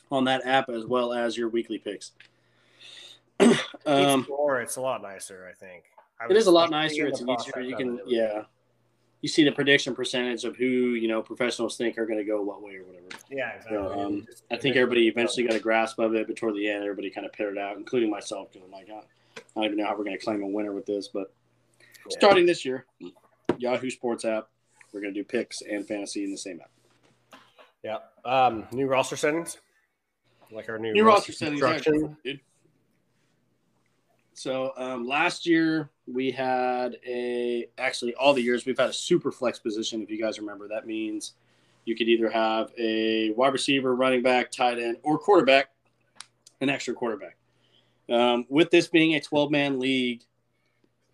on 0.09 0.23
that 0.25 0.45
app 0.45 0.69
as 0.69 0.85
well 0.85 1.13
as 1.13 1.37
your 1.37 1.49
weekly 1.49 1.79
picks. 1.79 2.11
um, 3.85 4.25
more, 4.29 4.61
it's 4.61 4.77
a 4.77 4.81
lot 4.81 5.01
nicer, 5.01 5.49
I 5.49 5.53
think. 5.53 5.83
I 6.19 6.25
it 6.29 6.37
is 6.37 6.47
a 6.47 6.51
lot 6.51 6.69
nicer. 6.69 7.07
It's 7.07 7.21
easier. 7.21 7.61
You 7.61 7.75
can, 7.75 7.99
yeah. 8.05 8.43
You 9.21 9.29
see 9.29 9.43
the 9.43 9.51
prediction 9.51 9.93
percentage 9.93 10.45
of 10.45 10.55
who 10.55 10.65
you 10.65 11.07
know 11.07 11.21
professionals 11.21 11.77
think 11.77 11.97
are 11.97 12.05
going 12.05 12.17
to 12.17 12.25
go 12.25 12.41
what 12.41 12.61
way 12.61 12.77
or 12.77 12.83
whatever. 12.83 13.05
Yeah, 13.29 13.49
exactly. 13.49 13.77
So, 13.77 13.99
um, 13.99 14.27
I 14.51 14.57
think 14.57 14.75
everybody 14.75 15.07
eventually 15.07 15.45
got 15.45 15.55
a 15.55 15.59
grasp 15.59 15.99
of 15.99 16.15
it, 16.15 16.27
but 16.27 16.35
toward 16.35 16.55
the 16.55 16.67
end, 16.67 16.83
everybody 16.83 17.09
kind 17.09 17.25
of 17.25 17.33
pitted 17.33 17.57
out, 17.57 17.77
including 17.77 18.09
myself, 18.09 18.51
because 18.51 18.65
I'm 18.65 18.71
like, 18.71 18.89
I 18.89 19.01
don't 19.55 19.65
even 19.65 19.77
know 19.77 19.85
how 19.85 19.95
we're 19.97 20.03
going 20.03 20.17
to 20.17 20.23
claim 20.23 20.41
a 20.41 20.47
winner 20.47 20.73
with 20.73 20.85
this, 20.85 21.07
but 21.07 21.33
yeah. 21.79 22.17
starting 22.17 22.45
this 22.45 22.65
year, 22.65 22.85
Yahoo 23.57 23.89
Sports 23.89 24.25
app, 24.25 24.49
we're 24.91 25.01
going 25.01 25.13
to 25.13 25.19
do 25.19 25.23
picks 25.23 25.61
and 25.61 25.87
fantasy 25.87 26.23
in 26.23 26.31
the 26.31 26.37
same 26.37 26.59
app. 26.61 27.41
Yeah. 27.83 27.97
Um, 28.25 28.67
new 28.71 28.87
roster 28.87 29.15
settings. 29.15 29.57
like 30.51 30.69
our 30.69 30.77
new, 30.77 30.93
New 30.93 31.03
roster 31.03 31.31
roster 31.31 31.93
settings. 31.93 32.39
So 34.33 34.71
um, 34.77 35.05
last 35.07 35.45
year 35.45 35.89
we 36.07 36.31
had 36.31 36.97
a 37.05 37.67
actually 37.77 38.13
all 38.15 38.33
the 38.33 38.41
years 38.41 38.65
we've 38.65 38.77
had 38.77 38.89
a 38.89 38.93
super 38.93 39.31
flex 39.31 39.59
position. 39.59 40.01
If 40.01 40.09
you 40.09 40.21
guys 40.21 40.39
remember, 40.39 40.67
that 40.69 40.87
means 40.87 41.33
you 41.85 41.95
could 41.95 42.07
either 42.07 42.29
have 42.29 42.71
a 42.77 43.31
wide 43.31 43.53
receiver, 43.53 43.95
running 43.95 44.21
back, 44.21 44.51
tight 44.51 44.79
end, 44.79 44.97
or 45.03 45.17
quarterback, 45.17 45.69
an 46.61 46.69
extra 46.69 46.93
quarterback. 46.93 47.37
Um, 48.09 48.45
with 48.49 48.71
this 48.71 48.87
being 48.87 49.15
a 49.15 49.21
12 49.21 49.51
man 49.51 49.79
league, 49.79 50.23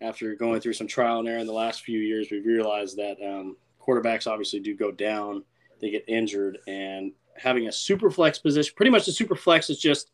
after 0.00 0.34
going 0.34 0.60
through 0.60 0.74
some 0.74 0.86
trial 0.86 1.20
and 1.20 1.28
error 1.28 1.38
in 1.38 1.46
the 1.46 1.52
last 1.52 1.82
few 1.82 1.98
years, 1.98 2.28
we've 2.30 2.46
realized 2.46 2.96
that 2.96 3.16
um, 3.24 3.56
quarterbacks 3.80 4.26
obviously 4.26 4.60
do 4.60 4.76
go 4.76 4.92
down, 4.92 5.42
they 5.80 5.90
get 5.90 6.04
injured, 6.06 6.58
and 6.68 7.12
having 7.36 7.68
a 7.68 7.72
super 7.72 8.10
flex 8.10 8.38
position, 8.38 8.74
pretty 8.76 8.90
much 8.90 9.08
a 9.08 9.12
super 9.12 9.34
flex 9.34 9.70
is 9.70 9.78
just 9.78 10.10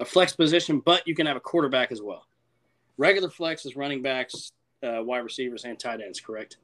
a 0.00 0.04
flex 0.04 0.32
position, 0.32 0.80
but 0.80 1.06
you 1.06 1.14
can 1.14 1.26
have 1.26 1.36
a 1.36 1.40
quarterback 1.40 1.92
as 1.92 2.02
well. 2.02 2.26
Regular 2.98 3.30
flex 3.30 3.64
is 3.66 3.76
running 3.76 4.02
backs, 4.02 4.52
uh, 4.82 5.02
wide 5.02 5.18
receivers, 5.18 5.64
and 5.64 5.78
tight 5.78 6.00
ends, 6.00 6.20
correct? 6.20 6.58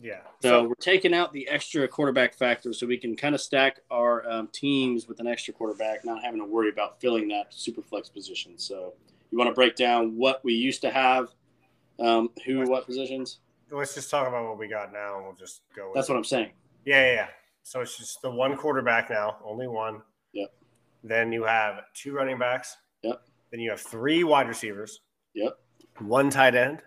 Yeah. 0.00 0.20
So 0.42 0.64
we're 0.64 0.74
taking 0.74 1.14
out 1.14 1.32
the 1.32 1.46
extra 1.48 1.86
quarterback 1.86 2.34
factor 2.34 2.72
so 2.72 2.86
we 2.86 2.98
can 2.98 3.14
kind 3.14 3.34
of 3.34 3.40
stack 3.40 3.80
our 3.90 4.28
um, 4.28 4.48
teams 4.52 5.06
with 5.06 5.20
an 5.20 5.28
extra 5.28 5.54
quarterback, 5.54 6.04
not 6.04 6.22
having 6.22 6.40
to 6.40 6.46
worry 6.46 6.70
about 6.70 7.00
filling 7.00 7.28
that 7.28 7.54
super 7.54 7.82
flex 7.82 8.08
position. 8.08 8.58
So 8.58 8.94
you 9.30 9.38
want 9.38 9.48
to 9.48 9.54
break 9.54 9.76
down 9.76 10.16
what 10.16 10.44
we 10.44 10.54
used 10.54 10.80
to 10.82 10.90
have, 10.90 11.28
um, 12.00 12.30
who, 12.44 12.68
what 12.68 12.84
positions? 12.84 13.38
let's 13.70 13.94
just 13.94 14.10
talk 14.10 14.28
about 14.28 14.46
what 14.46 14.58
we 14.58 14.68
got 14.68 14.92
now, 14.92 15.16
and 15.16 15.24
we'll 15.24 15.34
just 15.34 15.62
go. 15.74 15.86
With 15.86 15.94
That's 15.94 16.08
what 16.08 16.16
I'm 16.16 16.24
saying. 16.24 16.50
Yeah, 16.84 17.06
yeah, 17.06 17.12
yeah. 17.12 17.26
So 17.62 17.80
it's 17.80 17.96
just 17.96 18.20
the 18.22 18.30
one 18.30 18.56
quarterback 18.56 19.08
now, 19.08 19.36
only 19.44 19.68
one. 19.68 20.02
Yep. 20.32 20.52
Then 21.04 21.32
you 21.32 21.44
have 21.44 21.82
two 21.94 22.12
running 22.12 22.38
backs. 22.38 22.76
Yep. 23.02 23.22
Then 23.50 23.60
you 23.60 23.70
have 23.70 23.80
three 23.80 24.24
wide 24.24 24.48
receivers. 24.48 25.00
Yep. 25.34 25.58
One 26.00 26.30
tight 26.30 26.54
end, 26.54 26.82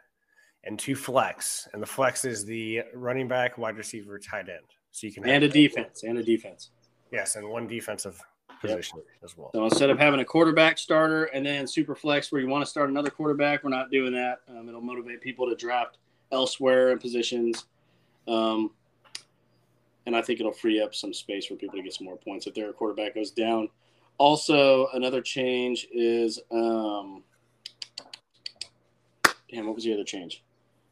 and 0.63 0.77
two 0.77 0.95
flex. 0.95 1.67
And 1.73 1.81
the 1.81 1.87
flex 1.87 2.25
is 2.25 2.45
the 2.45 2.81
running 2.93 3.27
back, 3.27 3.57
wide 3.57 3.77
receiver, 3.77 4.19
tight 4.19 4.49
end. 4.49 4.65
So 4.91 5.07
you 5.07 5.13
can 5.13 5.27
And 5.27 5.43
a 5.43 5.49
defense, 5.49 6.03
and 6.03 6.17
a 6.17 6.23
defense. 6.23 6.71
Yes, 7.11 7.35
and 7.35 7.47
one 7.47 7.67
defensive 7.67 8.21
position 8.61 9.01
as 9.23 9.37
well. 9.37 9.51
So 9.53 9.63
instead 9.65 9.89
of 9.89 9.99
having 9.99 10.19
a 10.19 10.25
quarterback 10.25 10.77
starter 10.77 11.25
and 11.25 11.45
then 11.45 11.67
super 11.67 11.95
flex 11.95 12.31
where 12.31 12.41
you 12.41 12.47
want 12.47 12.63
to 12.63 12.69
start 12.69 12.89
another 12.89 13.09
quarterback, 13.09 13.63
we're 13.63 13.69
not 13.69 13.91
doing 13.91 14.13
that. 14.13 14.39
Um, 14.49 14.67
it'll 14.67 14.81
motivate 14.81 15.21
people 15.21 15.47
to 15.49 15.55
draft 15.55 15.97
elsewhere 16.31 16.91
in 16.91 16.99
positions. 16.99 17.65
Um, 18.27 18.71
and 20.05 20.15
I 20.15 20.21
think 20.21 20.39
it'll 20.39 20.51
free 20.51 20.81
up 20.81 20.93
some 20.95 21.13
space 21.13 21.45
for 21.47 21.55
people 21.55 21.77
to 21.77 21.83
get 21.83 21.93
some 21.93 22.05
more 22.05 22.17
points 22.17 22.47
if 22.47 22.53
their 22.53 22.71
quarterback 22.73 23.15
goes 23.15 23.31
down. 23.31 23.69
Also, 24.17 24.87
another 24.93 25.21
change 25.21 25.87
is 25.91 26.39
um, 26.51 27.23
damn, 29.55 29.65
what 29.65 29.75
was 29.75 29.83
the 29.83 29.93
other 29.93 30.03
change? 30.03 30.43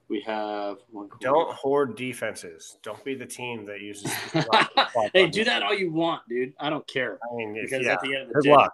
We 0.10 0.22
have 0.22 0.78
one. 0.92 1.10
Don't 1.22 1.52
hoard 1.54 1.96
defenses. 1.96 2.78
Don't 2.84 3.04
be 3.04 3.16
the 3.16 3.26
team 3.26 3.66
that 3.66 3.82
uses. 3.82 4.12
hey, 5.14 5.28
do 5.28 5.44
that 5.44 5.64
all 5.64 5.74
you 5.74 5.92
want, 5.92 6.28
dude. 6.28 6.54
I 6.60 6.70
don't 6.70 6.86
care 6.88 7.20
I 7.24 7.36
mean, 7.36 7.54
because 7.54 7.86
yeah. 7.86 7.94
at 7.94 8.02
the 8.02 8.14
end 8.14 8.22
of 8.24 8.28
the 8.30 8.34
Good 8.36 8.44
day, 8.44 8.52
luck. 8.52 8.74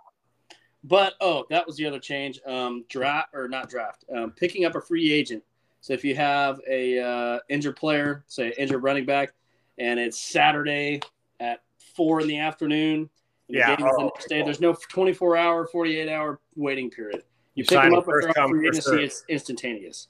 But 0.84 1.13
oh, 1.22 1.46
that 1.50 1.67
was 1.67 1.77
the 1.77 1.86
other 1.86 2.00
change. 2.00 2.39
Um, 2.46 2.86
draft 2.89 3.29
or 3.34 3.48
not 3.48 3.69
draft. 3.69 4.05
Um, 4.13 4.31
picking 4.31 4.65
up 4.65 4.75
a 4.75 4.81
free 4.81 5.12
agent. 5.12 5.43
So 5.81 5.93
if 5.93 6.03
you 6.03 6.15
have 6.15 6.60
a 6.67 7.00
uh, 7.00 7.39
injured 7.48 7.75
player, 7.75 8.24
say 8.27 8.53
injured 8.58 8.84
running 8.84 9.05
back, 9.05 9.34
and 9.77 10.00
it's 10.00 10.19
Saturday 10.19 11.00
at 11.39 11.62
four 11.96 12.22
in 12.22 12.27
the 12.27 12.39
afternoon, 12.39 13.10
and 13.48 13.58
Yeah, 13.58 13.72
the 13.72 13.77
game's 13.77 13.96
the 13.96 14.01
oh, 14.01 14.12
next 14.13 14.29
day. 14.29 14.41
There's 14.41 14.60
no 14.60 14.74
24 14.74 15.38
hour, 15.38 15.67
48 15.67 16.10
hour 16.10 16.39
waiting 16.55 16.89
period. 16.89 17.24
You 17.56 17.62
You 17.62 17.65
pick 17.65 17.82
them 17.82 17.94
up 17.94 18.06
first 18.06 18.34
come, 18.36 18.50
free 18.51 18.68
first 18.68 18.79
agency. 18.79 18.89
serve. 18.89 19.00
It's 19.00 19.24
instantaneous. 19.27 20.08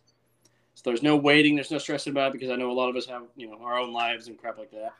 So 0.75 0.83
there's 0.85 1.03
no 1.03 1.17
waiting. 1.17 1.55
There's 1.55 1.71
no 1.71 1.77
stressing 1.77 2.11
about 2.11 2.29
it 2.29 2.33
because 2.33 2.49
I 2.49 2.55
know 2.55 2.71
a 2.71 2.73
lot 2.73 2.89
of 2.89 2.95
us 2.95 3.05
have 3.07 3.23
you 3.35 3.49
know 3.49 3.57
our 3.61 3.77
own 3.77 3.91
lives 3.91 4.27
and 4.27 4.37
crap 4.37 4.57
like 4.57 4.71
that. 4.71 4.93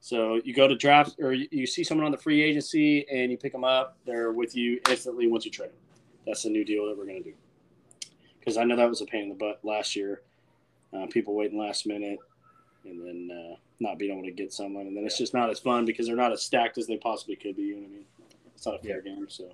So 0.00 0.40
you 0.44 0.54
go 0.54 0.66
to 0.66 0.74
draft 0.74 1.16
or 1.20 1.34
you, 1.34 1.66
see 1.66 1.84
someone 1.84 2.06
on 2.06 2.12
the 2.12 2.18
free 2.18 2.42
agency 2.42 3.06
and 3.12 3.30
you 3.30 3.36
pick 3.36 3.52
them 3.52 3.64
up. 3.64 3.98
They're 4.06 4.32
with 4.32 4.56
you 4.56 4.80
instantly 4.88 5.26
once 5.26 5.44
you 5.44 5.50
trade 5.50 5.70
them. 5.70 5.76
That's 6.26 6.42
the 6.42 6.48
new 6.48 6.64
deal 6.64 6.86
that 6.86 6.96
we're 6.96 7.04
going 7.04 7.22
to 7.22 7.30
do. 7.30 7.36
Because 8.38 8.56
I 8.56 8.64
know 8.64 8.76
that 8.76 8.88
was 8.88 9.02
a 9.02 9.04
pain 9.04 9.24
in 9.24 9.28
the 9.28 9.34
butt 9.34 9.60
last 9.62 9.94
year. 9.94 10.22
Uh, 10.92 11.06
people 11.10 11.34
waiting 11.34 11.58
last 11.58 11.86
minute 11.86 12.18
and 12.84 13.06
then 13.06 13.28
uh, 13.30 13.56
not 13.78 13.98
being 13.98 14.12
able 14.12 14.26
to 14.26 14.32
get 14.32 14.52
someone, 14.52 14.86
and 14.86 14.96
then 14.96 15.04
it's 15.04 15.18
just 15.18 15.34
not 15.34 15.50
as 15.50 15.58
fun 15.58 15.84
because 15.84 16.06
they're 16.06 16.16
not 16.16 16.32
as 16.32 16.42
stacked 16.42 16.78
as 16.78 16.86
they 16.86 16.96
possibly 16.96 17.36
could 17.36 17.56
be. 17.56 17.62
You 17.64 17.76
know 17.76 17.82
what 17.82 17.88
I 17.88 17.92
mean? 17.92 18.04
It's 18.54 18.66
not 18.66 18.76
a 18.76 18.78
fair 18.78 19.02
game. 19.02 19.26
So 19.28 19.50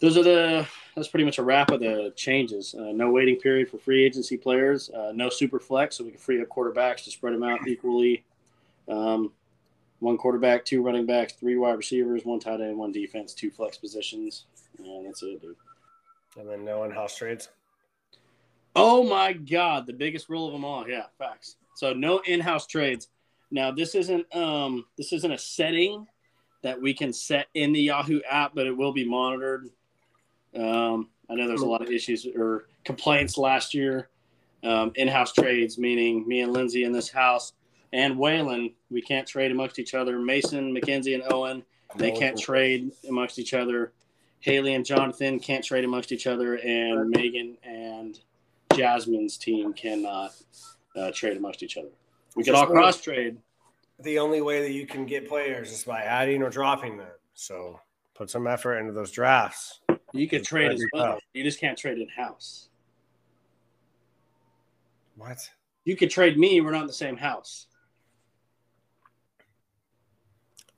those 0.00 0.16
are 0.16 0.22
the. 0.22 0.66
That's 0.94 1.08
pretty 1.08 1.24
much 1.24 1.38
a 1.38 1.42
wrap 1.42 1.70
of 1.70 1.80
the 1.80 2.12
changes. 2.16 2.74
Uh, 2.74 2.92
no 2.92 3.10
waiting 3.10 3.36
period 3.36 3.70
for 3.70 3.78
free 3.78 4.04
agency 4.04 4.36
players. 4.36 4.90
Uh, 4.90 5.12
no 5.14 5.30
super 5.30 5.58
flex, 5.58 5.96
so 5.96 6.04
we 6.04 6.10
can 6.10 6.20
free 6.20 6.40
up 6.42 6.48
quarterbacks 6.48 7.04
to 7.04 7.10
spread 7.10 7.32
them 7.32 7.42
out 7.42 7.66
equally. 7.66 8.24
Um, 8.88 9.32
one 10.00 10.18
quarterback, 10.18 10.64
two 10.64 10.82
running 10.82 11.06
backs, 11.06 11.34
three 11.34 11.56
wide 11.56 11.78
receivers, 11.78 12.24
one 12.24 12.40
tight 12.40 12.60
end, 12.60 12.76
one 12.76 12.92
defense, 12.92 13.32
two 13.32 13.50
flex 13.50 13.78
positions, 13.78 14.46
and 14.78 15.06
that's 15.06 15.22
it, 15.22 15.40
dude. 15.40 15.56
And 16.36 16.48
then 16.48 16.64
no 16.64 16.84
in-house 16.84 17.16
trades. 17.16 17.48
Oh 18.74 19.04
my 19.04 19.32
God, 19.32 19.86
the 19.86 19.92
biggest 19.92 20.28
rule 20.28 20.46
of 20.46 20.52
them 20.52 20.64
all. 20.64 20.88
Yeah, 20.88 21.04
facts. 21.18 21.56
So 21.74 21.92
no 21.92 22.18
in-house 22.26 22.66
trades. 22.66 23.08
Now 23.50 23.70
this 23.70 23.94
isn't 23.94 24.34
um 24.34 24.86
this 24.96 25.12
isn't 25.12 25.30
a 25.30 25.38
setting 25.38 26.06
that 26.62 26.80
we 26.80 26.94
can 26.94 27.12
set 27.12 27.46
in 27.54 27.72
the 27.72 27.82
Yahoo 27.82 28.20
app, 28.28 28.54
but 28.54 28.66
it 28.66 28.76
will 28.76 28.92
be 28.92 29.08
monitored. 29.08 29.68
Um, 30.56 31.08
I 31.30 31.34
know 31.34 31.48
there's 31.48 31.62
a 31.62 31.66
lot 31.66 31.82
of 31.82 31.90
issues 31.90 32.26
or 32.26 32.66
complaints 32.84 33.38
last 33.38 33.74
year. 33.74 34.08
Um, 34.64 34.92
in-house 34.94 35.32
trades, 35.32 35.76
meaning 35.76 36.26
me 36.28 36.40
and 36.40 36.52
Lindsay 36.52 36.84
in 36.84 36.92
this 36.92 37.10
house 37.10 37.52
and 37.92 38.16
Waylon, 38.16 38.72
we 38.90 39.02
can't 39.02 39.26
trade 39.26 39.50
amongst 39.50 39.78
each 39.78 39.94
other. 39.94 40.18
Mason, 40.18 40.72
Mackenzie, 40.72 41.14
and 41.14 41.22
Owen, 41.30 41.62
they 41.96 42.10
can't 42.10 42.38
trade 42.38 42.92
amongst 43.08 43.38
each 43.38 43.54
other. 43.54 43.92
Haley 44.40 44.74
and 44.74 44.84
Jonathan 44.84 45.38
can't 45.38 45.64
trade 45.64 45.84
amongst 45.84 46.10
each 46.10 46.26
other, 46.26 46.56
and 46.56 47.10
Megan 47.10 47.56
and 47.62 48.18
Jasmine's 48.74 49.36
team 49.36 49.72
cannot 49.72 50.32
uh, 50.96 51.10
trade 51.14 51.36
amongst 51.36 51.62
each 51.62 51.76
other. 51.76 51.90
We 52.34 52.44
could 52.44 52.54
all 52.54 52.66
cross 52.66 53.00
trade. 53.00 53.36
The 54.00 54.18
only 54.18 54.40
way 54.40 54.62
that 54.62 54.72
you 54.72 54.86
can 54.86 55.06
get 55.06 55.28
players 55.28 55.70
is 55.70 55.84
by 55.84 56.00
adding 56.00 56.42
or 56.42 56.50
dropping 56.50 56.96
them. 56.96 57.12
So 57.34 57.78
put 58.14 58.30
some 58.30 58.46
effort 58.46 58.78
into 58.78 58.92
those 58.92 59.10
drafts. 59.10 59.80
You 60.12 60.28
could 60.28 60.40
It's 60.40 60.48
trade 60.48 60.72
as 60.72 60.84
well. 60.92 61.18
You 61.32 61.42
just 61.42 61.58
can't 61.58 61.76
trade 61.76 61.98
in 61.98 62.08
house. 62.08 62.68
What? 65.16 65.38
You 65.84 65.96
could 65.96 66.10
trade 66.10 66.38
me. 66.38 66.60
We're 66.60 66.70
not 66.72 66.82
in 66.82 66.86
the 66.86 66.92
same 66.92 67.16
house. 67.16 67.66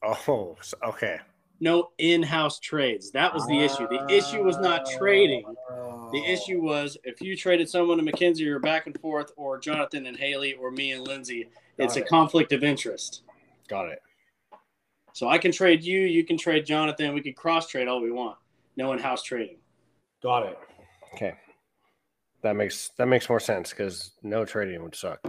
Oh, 0.02 0.56
okay. 0.82 1.18
No 1.60 1.92
in-house 1.98 2.58
trades. 2.58 3.10
That 3.12 3.32
was 3.32 3.46
the 3.46 3.58
issue. 3.58 3.88
The 3.88 4.06
issue 4.08 4.42
was 4.42 4.58
not 4.58 4.86
trading. 4.98 5.44
The 5.46 5.54
Oh. 5.72 6.24
issue 6.26 6.60
was 6.60 6.98
if 7.04 7.22
you 7.22 7.36
traded 7.36 7.70
someone 7.70 7.96
to 7.96 8.02
Mackenzie 8.02 8.46
or 8.48 8.58
back 8.58 8.86
and 8.86 9.00
forth, 9.00 9.32
or 9.36 9.58
Jonathan 9.58 10.06
and 10.06 10.16
Haley, 10.16 10.54
or 10.54 10.70
me 10.70 10.92
and 10.92 11.06
Lindsay, 11.06 11.48
it's 11.78 11.96
a 11.96 12.02
conflict 12.02 12.52
of 12.52 12.62
interest. 12.62 13.22
Got 13.68 13.88
it. 13.88 14.02
So 15.14 15.28
I 15.28 15.38
can 15.38 15.52
trade 15.52 15.82
you, 15.84 16.00
you 16.00 16.24
can 16.24 16.36
trade 16.36 16.66
Jonathan. 16.66 17.14
We 17.14 17.22
could 17.22 17.36
cross 17.36 17.68
trade 17.68 17.88
all 17.88 18.00
we 18.00 18.10
want. 18.10 18.36
No 18.76 18.92
in-house 18.92 19.22
trading. 19.22 19.58
Got 20.22 20.46
it. 20.46 20.58
Okay. 21.14 21.34
That 22.42 22.56
makes 22.56 22.90
that 22.98 23.06
makes 23.06 23.28
more 23.28 23.40
sense 23.40 23.70
because 23.70 24.12
no 24.22 24.44
trading 24.44 24.82
would 24.82 24.94
suck. 24.94 25.20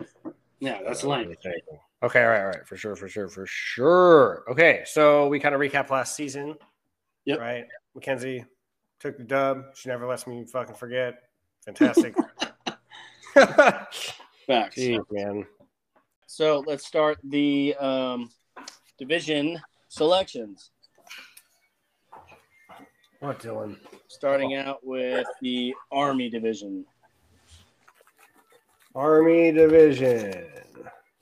Yeah, 0.60 0.80
that's 0.86 1.04
Uh, 1.04 1.10
lame. 1.10 1.36
Okay, 2.04 2.24
all 2.24 2.30
right, 2.30 2.40
all 2.40 2.48
right, 2.48 2.68
for 2.68 2.76
sure, 2.76 2.96
for 2.96 3.08
sure, 3.08 3.30
for 3.30 3.46
sure. 3.48 4.44
Okay, 4.50 4.84
so 4.86 5.28
we 5.28 5.40
kind 5.40 5.56
of 5.56 5.62
recap 5.62 5.90
last 5.90 6.16
season. 6.16 6.56
Yep. 7.26 7.40
Right. 7.40 7.66
Mackenzie 7.96 8.46
took 9.00 9.18
the 9.18 9.24
dub. 9.24 9.64
She 9.76 9.90
never 9.90 10.06
lets 10.06 10.28
me 10.28 10.46
fucking 10.46 10.76
forget. 10.76 11.16
Fantastic. 11.66 12.16
Facts. 13.36 14.78
Jeez, 14.78 15.00
man. 15.12 15.46
So 16.28 16.64
let's 16.68 16.86
start 16.86 17.18
the 17.24 17.76
um, 17.80 18.30
division 18.98 19.60
selections. 19.88 20.72
What, 23.20 23.40
Dylan? 23.40 23.78
Starting 24.08 24.56
out 24.56 24.86
with 24.86 25.26
the 25.42 25.74
Army 25.92 26.30
division. 26.30 26.86
Army 28.94 29.52
division. 29.52 30.48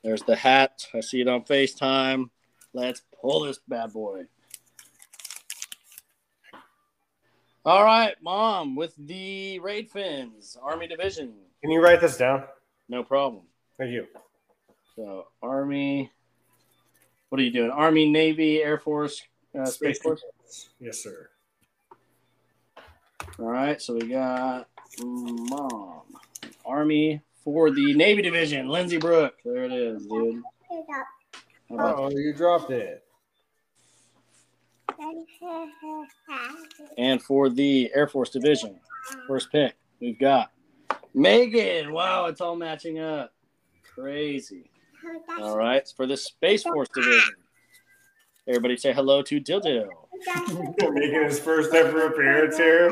There's 0.04 0.24
the 0.24 0.36
hat. 0.36 0.88
I 0.94 1.00
see 1.00 1.22
it 1.22 1.28
on 1.28 1.44
FaceTime. 1.44 2.30
Let's 2.74 3.02
pull 3.22 3.42
this 3.42 3.60
bad 3.68 3.94
boy. 3.94 4.26
All 7.66 7.86
right, 7.86 8.16
mom, 8.22 8.76
with 8.76 8.94
the 8.98 9.60
Raid 9.60 9.90
Fins, 9.90 10.58
Army 10.62 10.86
division. 10.86 11.34
Can 11.62 11.72
you 11.72 11.82
write 11.82 12.02
this 12.02 12.18
down? 12.18 12.44
No 12.90 13.04
problem. 13.04 13.44
Thank 13.78 13.92
you. 13.92 14.08
So, 14.98 15.28
Army, 15.42 16.12
what 17.30 17.40
are 17.40 17.44
you 17.44 17.52
doing? 17.52 17.72
Army, 17.72 18.12
Navy, 18.12 18.62
Air 18.62 18.78
Force, 18.78 19.22
uh, 19.58 19.66
Space 19.66 20.00
Force? 20.00 20.26
Yes, 20.82 21.02
sir. 21.02 21.30
All 23.40 23.46
right, 23.46 23.82
so 23.82 23.96
we 23.96 24.08
got 24.08 24.68
Mom, 25.02 26.02
Army 26.66 27.22
for 27.44 27.72
the 27.72 27.94
Navy 27.94 28.22
Division, 28.22 28.68
Lindsey 28.68 28.98
Brook. 28.98 29.36
There 29.44 29.64
it 29.64 29.72
is, 29.72 30.06
dude. 30.06 30.44
Oh, 31.72 32.10
you 32.12 32.34
dropped 32.34 32.72
it. 32.72 33.04
And 36.98 37.22
for 37.22 37.50
the 37.50 37.92
Air 37.94 38.08
Force 38.08 38.30
Division, 38.30 38.80
first 39.28 39.52
pick, 39.52 39.74
we've 40.00 40.20
got 40.20 40.52
Megan. 41.14 41.92
Wow, 41.92 42.26
it's 42.26 42.42
all 42.42 42.56
matching 42.56 43.00
up. 43.00 43.34
Crazy. 43.96 44.70
All 45.40 45.58
right, 45.58 45.92
for 45.98 46.06
the 46.06 46.16
Space 46.16 46.64
Force 46.64 46.90
Division, 46.94 47.36
everybody 48.48 48.78
say 48.78 48.94
hello 48.94 49.22
to 49.24 49.42
Dildo. 49.42 49.90
Making 50.92 51.24
his 51.24 51.40
first 51.40 51.74
ever 51.74 52.08
appearance 52.08 52.58
here. 52.58 52.90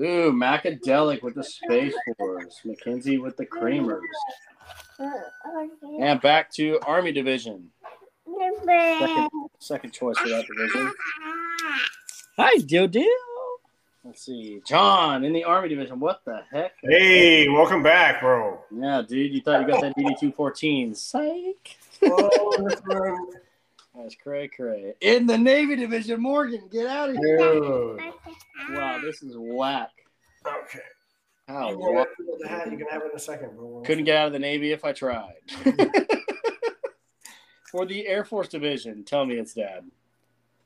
Ooh, 0.00 0.32
Macadelic 0.32 1.22
with 1.22 1.34
the 1.34 1.44
Space 1.44 1.94
Force, 2.16 2.60
Mackenzie 2.64 3.18
with 3.18 3.36
the 3.36 3.44
Creamers. 3.44 4.00
And 6.00 6.20
back 6.22 6.50
to 6.54 6.78
Army 6.86 7.12
Division. 7.12 7.70
Second, 8.64 9.28
second 9.58 9.92
choice 9.92 10.16
for 10.18 10.28
that 10.28 10.46
division. 10.46 10.92
Hi, 12.38 12.56
Dildo. 12.58 13.04
Let's 14.04 14.24
see. 14.24 14.62
John 14.66 15.24
in 15.24 15.32
the 15.32 15.44
Army 15.44 15.68
Division. 15.68 16.00
What 16.00 16.22
the 16.24 16.40
heck? 16.50 16.72
Hey, 16.82 17.48
welcome 17.48 17.82
back, 17.82 18.20
bro. 18.20 18.58
Yeah, 18.74 19.02
dude, 19.06 19.32
you 19.34 19.42
thought 19.42 19.60
you 19.60 19.66
got 19.66 19.82
that 19.82 19.94
DD214. 19.96 20.96
Psych. 20.96 21.76
Oh. 22.04 23.26
That's 23.94 24.14
cray 24.14 24.48
cray. 24.48 24.94
In 25.02 25.26
the 25.26 25.36
Navy 25.36 25.76
Division, 25.76 26.22
Morgan, 26.22 26.62
get 26.70 26.86
out 26.86 27.10
of 27.10 27.16
here. 27.16 27.36
Dude. 27.38 28.00
Wow, 28.70 29.00
this 29.02 29.22
is 29.22 29.34
whack. 29.36 29.90
Okay. 30.46 30.78
How 31.48 31.70
You 31.70 31.78
whack. 31.78 32.08
can 32.16 32.26
have 32.26 32.38
the 32.40 32.48
hat. 32.48 32.70
You 32.70 32.78
can 32.78 32.86
have 32.86 33.02
it 33.02 33.10
in 33.10 33.16
a 33.16 33.18
second, 33.18 33.56
bro. 33.56 33.82
Couldn't 33.84 34.04
get 34.04 34.16
out 34.16 34.28
of 34.28 34.32
the 34.32 34.38
Navy 34.38 34.72
if 34.72 34.84
I 34.84 34.92
tried. 34.92 35.34
For 37.70 37.84
the 37.84 38.06
Air 38.06 38.24
Force 38.24 38.48
Division, 38.48 39.04
tell 39.04 39.26
me 39.26 39.34
it's 39.34 39.54
dad. 39.54 39.90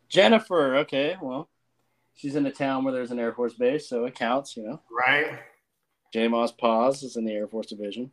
Jennifer, 0.09 0.77
okay, 0.77 1.17
well, 1.21 1.49
she's 2.15 2.37
in 2.37 2.47
a 2.47 2.53
town 2.53 2.85
where 2.85 2.93
there's 2.93 3.11
an 3.11 3.19
Air 3.19 3.33
Force 3.33 3.55
base, 3.55 3.89
so 3.89 4.05
it 4.05 4.15
counts, 4.15 4.57
you 4.57 4.65
know. 4.65 4.81
Right? 4.91 5.39
J 6.13 6.29
Moss 6.29 6.53
Paz 6.53 7.03
is 7.03 7.17
in 7.17 7.25
the 7.25 7.33
Air 7.33 7.49
Force 7.49 7.67
Division. 7.67 8.13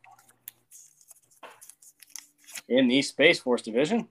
In 2.67 2.87
the 2.87 3.01
Space 3.01 3.39
Force 3.39 3.61
Division, 3.61 4.07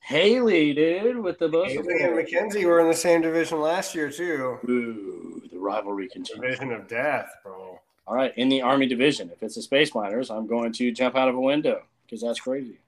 Haley, 0.00 0.72
dude, 0.72 1.18
with 1.18 1.38
the 1.38 1.48
most. 1.48 1.72
Haley 1.72 2.02
and 2.02 2.14
McKenzie 2.14 2.64
were 2.64 2.80
in 2.80 2.88
the 2.88 2.94
same 2.94 3.22
division 3.22 3.60
last 3.60 3.94
year, 3.94 4.10
too. 4.10 4.58
Ooh, 4.68 5.42
the 5.50 5.58
rivalry 5.58 6.08
continues. 6.08 6.40
Division 6.40 6.72
of 6.72 6.86
death, 6.88 7.28
bro. 7.42 7.80
All 8.06 8.14
right, 8.14 8.32
in 8.36 8.48
the 8.48 8.62
Army 8.62 8.86
Division, 8.86 9.30
if 9.30 9.42
it's 9.42 9.56
the 9.56 9.62
Space 9.62 9.94
Miners, 9.94 10.30
I'm 10.30 10.46
going 10.46 10.72
to 10.74 10.92
jump 10.92 11.16
out 11.16 11.28
of 11.28 11.34
a 11.34 11.40
window 11.40 11.82
because 12.04 12.22
that's 12.22 12.38
crazy. 12.38 12.78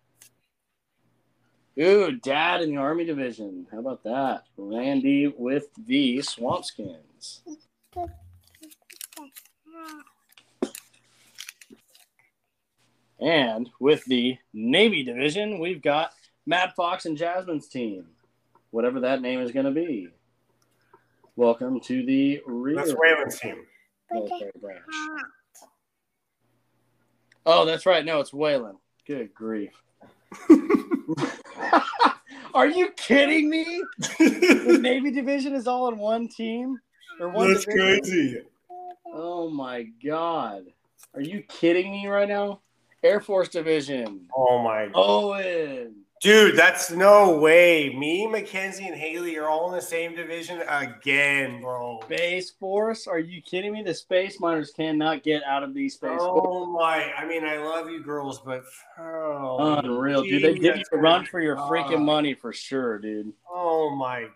Ooh, 1.81 2.11
Dad 2.11 2.61
in 2.61 2.71
the 2.71 2.77
Army 2.77 3.05
Division. 3.05 3.69
How 3.71 3.79
about 3.79 4.03
that? 4.03 4.43
Randy 4.57 5.29
with 5.29 5.69
the 5.87 6.19
Swampskins. 6.19 7.41
And 13.21 13.71
with 13.79 14.05
the 14.07 14.39
Navy 14.53 15.05
Division, 15.05 15.61
we've 15.61 15.81
got 15.81 16.13
Mad 16.47 16.73
Fox 16.77 17.07
and 17.07 17.17
Jasmine's 17.17 17.69
team, 17.69 18.07
whatever 18.73 18.99
that 19.01 19.23
name 19.23 19.41
is 19.41 19.53
going 19.53 19.67
to 19.67 19.73
be. 19.73 20.09
Welcome 21.37 21.79
to 21.83 22.05
the 22.05 22.43
rear 22.45 22.75
That's 22.75 22.93
Waylon's 22.93 23.39
team. 23.39 23.65
military 24.11 24.51
branch. 24.61 24.83
Oh, 27.47 27.65
that's 27.65 27.87
right. 27.87 28.05
No, 28.05 28.19
it's 28.19 28.33
Waylon. 28.33 28.79
Good 29.07 29.33
grief. 29.33 29.81
Are 32.55 32.67
you 32.67 32.91
kidding 32.97 33.51
me? 33.51 33.83
The 34.19 34.79
Navy 34.81 35.11
Division 35.11 35.55
is 35.55 35.67
all 35.67 35.89
in 35.89 35.99
one 35.99 36.29
team 36.29 36.81
or 37.21 37.31
one 37.31 37.53
That's 37.53 37.65
division? 37.65 38.01
crazy. 38.01 38.43
Oh 39.07 39.51
my 39.51 39.85
god. 40.05 40.65
Are 41.15 41.21
you 41.21 41.43
kidding 41.43 41.91
me 41.91 42.07
right 42.07 42.29
now? 42.29 42.61
Air 43.03 43.21
Force 43.21 43.49
Division. 43.49 44.29
Oh 44.37 44.63
my 44.63 44.87
god. 44.87 44.93
Owen. 44.95 45.95
Dude, 46.21 46.57
that's 46.57 46.91
no 46.91 47.39
way. 47.39 47.95
Me, 47.95 48.27
Mackenzie, 48.27 48.89
and 48.89 48.97
Haley 48.97 49.39
are 49.39 49.49
all 49.49 49.69
in 49.69 49.77
the 49.77 49.83
same 49.83 50.17
division 50.17 50.61
again, 50.69 51.61
bro. 51.61 52.01
Space 52.05 52.51
Force? 52.51 53.07
Are 53.07 53.21
you 53.21 53.41
kidding 53.41 53.73
me? 53.73 53.83
The 53.83 53.95
Space 53.95 54.41
Miners 54.41 54.73
cannot 54.73 55.23
get 55.23 55.45
out 55.45 55.63
of 55.63 55.75
these 55.75 55.95
Space 55.95 56.19
Force. 56.19 56.43
Oh 56.45 56.67
my! 56.67 57.13
I 57.13 57.25
mean, 57.25 57.45
I 57.45 57.59
love 57.59 57.89
you, 57.89 58.03
girls, 58.03 58.41
but 58.41 58.65
oh, 58.99 59.79
Unreal, 59.79 60.25
dude. 60.25 60.43
They 60.43 60.59
give 60.59 60.77
you 60.77 60.85
a 60.93 60.97
run 60.97 61.25
for 61.25 61.41
your 61.41 61.57
freaking 61.57 61.99
God. 61.99 62.03
money 62.03 62.35
for 62.35 62.53
sure, 62.53 62.99
dude. 62.99 63.33
Oh 63.49 63.95
my! 63.95 64.27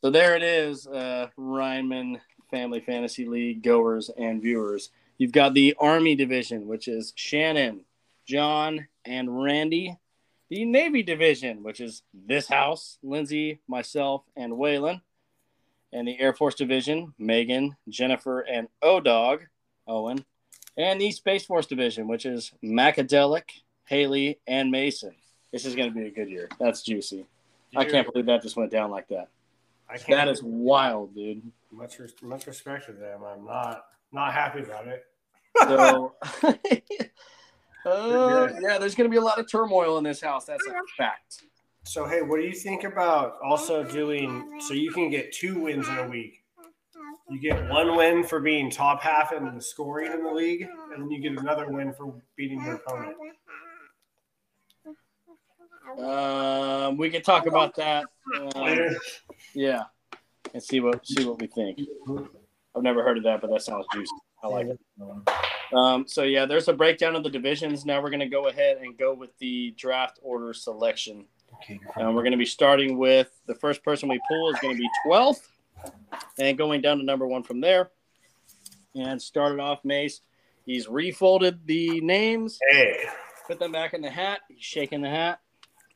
So 0.00 0.10
there 0.10 0.34
it 0.34 0.42
is, 0.42 0.88
uh, 0.88 1.28
Ryman 1.36 2.20
Family 2.50 2.80
Fantasy 2.80 3.26
League 3.26 3.62
goers 3.62 4.10
and 4.18 4.42
viewers. 4.42 4.90
You've 5.18 5.32
got 5.32 5.54
the 5.54 5.74
Army 5.78 6.16
Division, 6.16 6.66
which 6.66 6.88
is 6.88 7.12
Shannon, 7.14 7.84
John, 8.26 8.88
and 9.04 9.42
Randy. 9.42 9.96
The 10.48 10.64
Navy 10.64 11.02
Division, 11.02 11.62
which 11.62 11.80
is 11.80 12.02
this 12.14 12.48
house, 12.48 12.98
Lindsay, 13.02 13.60
myself, 13.66 14.22
and 14.36 14.52
Waylon. 14.52 15.00
And 15.92 16.06
the 16.06 16.18
Air 16.20 16.32
Force 16.32 16.54
Division, 16.54 17.14
Megan, 17.18 17.76
Jennifer, 17.88 18.40
and 18.40 18.68
O 18.82 19.00
Dog, 19.00 19.44
Owen. 19.88 20.24
And 20.76 21.00
the 21.00 21.10
Space 21.10 21.46
Force 21.46 21.66
Division, 21.66 22.06
which 22.06 22.26
is 22.26 22.52
Macadelic, 22.62 23.44
Haley, 23.84 24.38
and 24.46 24.70
Mason. 24.70 25.14
This 25.52 25.64
is 25.64 25.74
going 25.74 25.88
to 25.92 25.94
be 25.98 26.06
a 26.06 26.10
good 26.10 26.28
year. 26.28 26.48
That's 26.60 26.82
juicy. 26.82 27.26
I 27.74 27.84
can't 27.84 28.10
believe 28.10 28.26
that 28.26 28.42
just 28.42 28.56
went 28.56 28.70
down 28.70 28.90
like 28.90 29.08
that. 29.08 29.28
I 29.88 29.96
can't. 29.96 30.10
That 30.10 30.28
is 30.28 30.42
wild, 30.42 31.14
dude. 31.14 31.42
much 31.70 31.98
res- 31.98 32.14
much 32.22 32.46
respect 32.46 32.86
to 32.86 32.92
them. 32.92 33.20
I'm 33.24 33.44
not 33.44 33.86
not 34.12 34.32
happy 34.32 34.60
about 34.60 34.88
it. 34.88 35.04
So, 35.60 36.14
uh, 37.86 38.48
yeah, 38.60 38.78
there's 38.78 38.94
going 38.94 39.08
to 39.08 39.12
be 39.12 39.18
a 39.18 39.22
lot 39.22 39.38
of 39.38 39.50
turmoil 39.50 39.98
in 39.98 40.04
this 40.04 40.20
house. 40.20 40.46
That's 40.46 40.66
a 40.66 40.72
fact. 40.96 41.44
So 41.84 42.04
hey, 42.04 42.22
what 42.22 42.38
do 42.40 42.42
you 42.42 42.54
think 42.54 42.84
about 42.84 43.38
also 43.44 43.84
doing 43.84 44.60
so 44.60 44.74
you 44.74 44.90
can 44.90 45.08
get 45.08 45.32
two 45.32 45.60
wins 45.60 45.88
in 45.88 45.98
a 45.98 46.08
week? 46.08 46.42
You 47.30 47.40
get 47.40 47.68
one 47.70 47.96
win 47.96 48.24
for 48.24 48.40
being 48.40 48.70
top 48.70 49.02
half 49.02 49.32
in 49.32 49.54
the 49.54 49.60
scoring 49.60 50.12
in 50.12 50.22
the 50.22 50.30
league, 50.30 50.62
and 50.92 51.02
then 51.02 51.10
you 51.10 51.20
get 51.20 51.38
another 51.40 51.68
win 51.68 51.92
for 51.92 52.14
beating 52.36 52.64
your 52.64 52.74
opponent. 52.74 53.16
Um, 55.98 56.96
we 56.96 57.08
can 57.10 57.22
talk 57.22 57.46
about 57.46 57.74
that. 57.76 58.04
Um, 58.36 58.96
yeah, 59.54 59.84
and 60.52 60.62
see 60.62 60.80
what 60.80 61.06
see 61.06 61.24
what 61.24 61.40
we 61.40 61.46
think. 61.46 61.80
I've 62.76 62.82
never 62.82 63.02
heard 63.02 63.18
of 63.18 63.24
that, 63.24 63.40
but 63.40 63.50
that 63.50 63.62
sounds 63.62 63.86
juicy. 63.92 64.10
I 64.42 64.48
like 64.48 64.66
it. 64.66 64.80
Um, 65.72 66.06
so 66.06 66.22
yeah, 66.22 66.46
there's 66.46 66.68
a 66.68 66.72
breakdown 66.72 67.16
of 67.16 67.22
the 67.22 67.30
divisions. 67.30 67.84
Now 67.84 68.02
we're 68.02 68.10
going 68.10 68.20
to 68.20 68.26
go 68.26 68.48
ahead 68.48 68.78
and 68.78 68.96
go 68.96 69.14
with 69.14 69.36
the 69.38 69.74
draft 69.76 70.18
order 70.22 70.52
selection. 70.52 71.26
And 71.96 72.14
we're 72.14 72.22
going 72.22 72.32
to 72.32 72.38
be 72.38 72.46
starting 72.46 72.98
with 72.98 73.30
the 73.46 73.54
first 73.54 73.82
person 73.82 74.08
we 74.08 74.20
pull 74.28 74.50
is 74.50 74.60
going 74.60 74.76
to 74.76 74.80
be 74.80 74.88
12th 75.06 75.48
and 76.38 76.56
going 76.58 76.80
down 76.80 76.98
to 76.98 77.04
number 77.04 77.26
one 77.26 77.42
from 77.42 77.60
there. 77.60 77.90
And 78.94 79.20
started 79.20 79.60
off 79.60 79.84
Mace. 79.84 80.20
He's 80.64 80.88
refolded 80.88 81.66
the 81.66 82.00
names, 82.00 82.58
Hey, 82.70 83.04
put 83.46 83.58
them 83.58 83.72
back 83.72 83.94
in 83.94 84.00
the 84.00 84.10
hat. 84.10 84.40
He's 84.48 84.64
shaking 84.64 85.00
the 85.00 85.08
hat. 85.08 85.40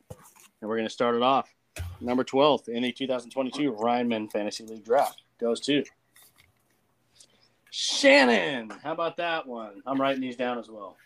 And 0.09 0.69
we're 0.69 0.77
going 0.77 0.87
to 0.87 0.93
start 0.93 1.15
it 1.15 1.23
off. 1.23 1.53
Number 1.99 2.23
12th 2.23 2.69
in 2.69 2.83
the 2.83 2.91
2022 2.91 3.71
Ryman 3.71 4.29
Fantasy 4.29 4.65
League 4.65 4.85
Draft 4.85 5.21
goes 5.39 5.59
to 5.61 5.83
Shannon. 7.71 8.69
How 8.83 8.91
about 8.91 9.17
that 9.17 9.47
one? 9.47 9.81
I'm 9.85 9.99
writing 9.99 10.21
these 10.21 10.35
down 10.35 10.59
as 10.59 10.69
well. 10.69 10.97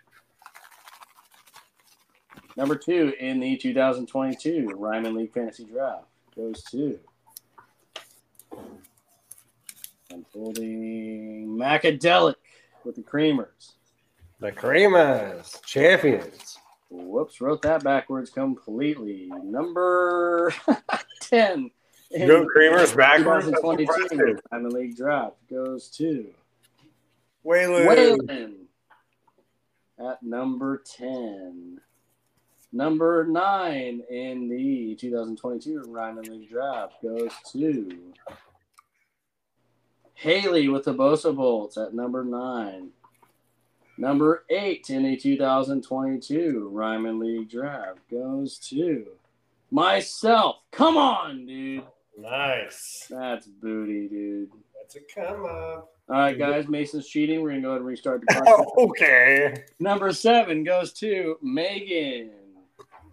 Number 2.57 2.75
two 2.75 3.13
in 3.19 3.39
the 3.39 3.55
2022 3.57 4.69
Ryman 4.75 5.13
League 5.15 5.31
Fantasy 5.33 5.65
Draft 5.65 6.05
goes 6.35 6.63
to 6.71 6.99
unfolding 10.11 11.47
Macadelic 11.47 12.35
with 12.83 12.95
the 12.95 13.01
Creamers. 13.03 13.73
the 14.39 14.51
Creamers 14.51 15.63
champions. 15.65 16.57
Whoops, 16.89 17.41
wrote 17.41 17.61
that 17.63 17.83
backwards 17.83 18.29
completely. 18.29 19.31
Number 19.43 20.53
10 21.21 21.69
in 22.11 22.27
Go 22.27 22.45
Creamers 22.45 22.95
backwards. 22.95 23.45
That's 23.47 23.59
2022 23.61 24.13
impressive. 24.13 24.39
Ryman 24.51 24.71
League 24.71 24.95
Draft 24.95 25.35
goes 25.49 25.89
to 25.97 26.27
Waylon. 27.45 27.85
Waylon. 27.87 28.53
at 29.99 30.23
number 30.23 30.83
10. 30.97 31.79
Number 32.73 33.25
nine 33.25 34.01
in 34.09 34.49
the 34.49 34.95
2022 34.95 35.83
Ryman 35.87 36.25
League 36.25 36.49
draft 36.49 37.01
goes 37.01 37.31
to 37.53 38.13
Haley 40.15 40.67
with 40.67 40.83
the 40.83 40.93
Bosa 40.93 41.33
Bolts 41.33 41.77
at 41.77 41.93
number 41.93 42.25
nine. 42.25 42.89
Number 43.97 44.43
eight 44.49 44.89
in 44.89 45.03
the 45.03 45.15
2022 45.15 46.69
Ryman 46.73 47.19
League 47.19 47.49
draft 47.49 47.99
goes 48.11 48.57
to 48.69 49.05
myself. 49.71 50.57
Come 50.71 50.97
on, 50.97 51.45
dude. 51.45 51.83
Nice. 52.19 53.07
That's 53.09 53.47
booty, 53.47 54.09
dude. 54.09 54.51
That's 54.85 54.97
a 54.97 55.19
come 55.19 55.45
up. 55.45 55.89
All 56.09 56.15
right, 56.15 56.37
guys. 56.37 56.67
Mason's 56.67 57.07
cheating. 57.07 57.41
We're 57.41 57.49
gonna 57.49 57.61
go 57.61 57.69
ahead 57.69 57.79
and 57.79 57.87
restart 57.87 58.21
the 58.21 58.43
oh, 58.45 58.71
podcast. 58.77 58.89
okay. 58.89 59.63
Number 59.79 60.11
seven 60.13 60.63
goes 60.63 60.93
to 60.93 61.37
Megan 61.41 62.29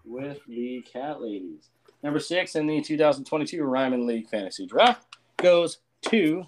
with 0.05 0.45
the 0.47 0.85
Cat 0.93 1.23
Ladies. 1.23 1.71
Number 2.03 2.19
six 2.19 2.57
in 2.57 2.67
the 2.67 2.83
2022 2.83 3.63
Ryman 3.63 4.07
League 4.07 4.29
Fantasy 4.29 4.67
Draft 4.67 5.17
goes 5.39 5.79
to 6.03 6.47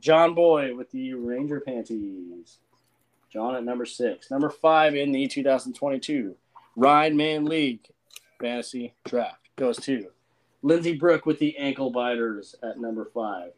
John 0.00 0.34
Boy 0.34 0.74
with 0.76 0.90
the 0.90 1.14
Ranger 1.14 1.60
Panties. 1.60 2.58
John 3.32 3.54
at 3.54 3.64
number 3.64 3.86
six. 3.86 4.30
Number 4.30 4.50
five 4.50 4.94
in 4.94 5.10
the 5.10 5.26
2022 5.26 6.36
Ryman 6.76 7.46
League 7.46 7.86
Fantasy 8.38 8.92
Draft 9.06 9.48
goes 9.56 9.78
to 9.78 10.08
Lindsey 10.62 10.96
Brook 10.96 11.26
with 11.26 11.38
the 11.38 11.56
Ankle 11.56 11.90
Biters 11.90 12.54
at 12.62 12.78
number 12.80 13.04
five. 13.14 13.52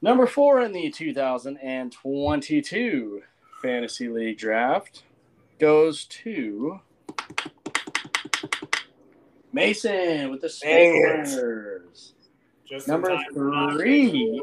Number 0.00 0.26
four 0.26 0.62
in 0.62 0.72
the 0.72 0.90
2022 0.90 3.22
Fantasy 3.62 4.08
League 4.08 4.38
Draft 4.38 5.02
goes 5.58 6.06
to 6.06 6.80
Mason 9.52 10.30
with 10.30 10.40
the 10.40 10.50
Dang 10.62 10.96
it. 10.96 11.28
Spares. 11.28 12.14
Just 12.68 12.88
Number 12.88 13.10
in 13.10 13.16
time. 13.18 13.26
Not 13.34 13.74
three. 13.74 14.40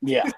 Yeah. 0.00 0.30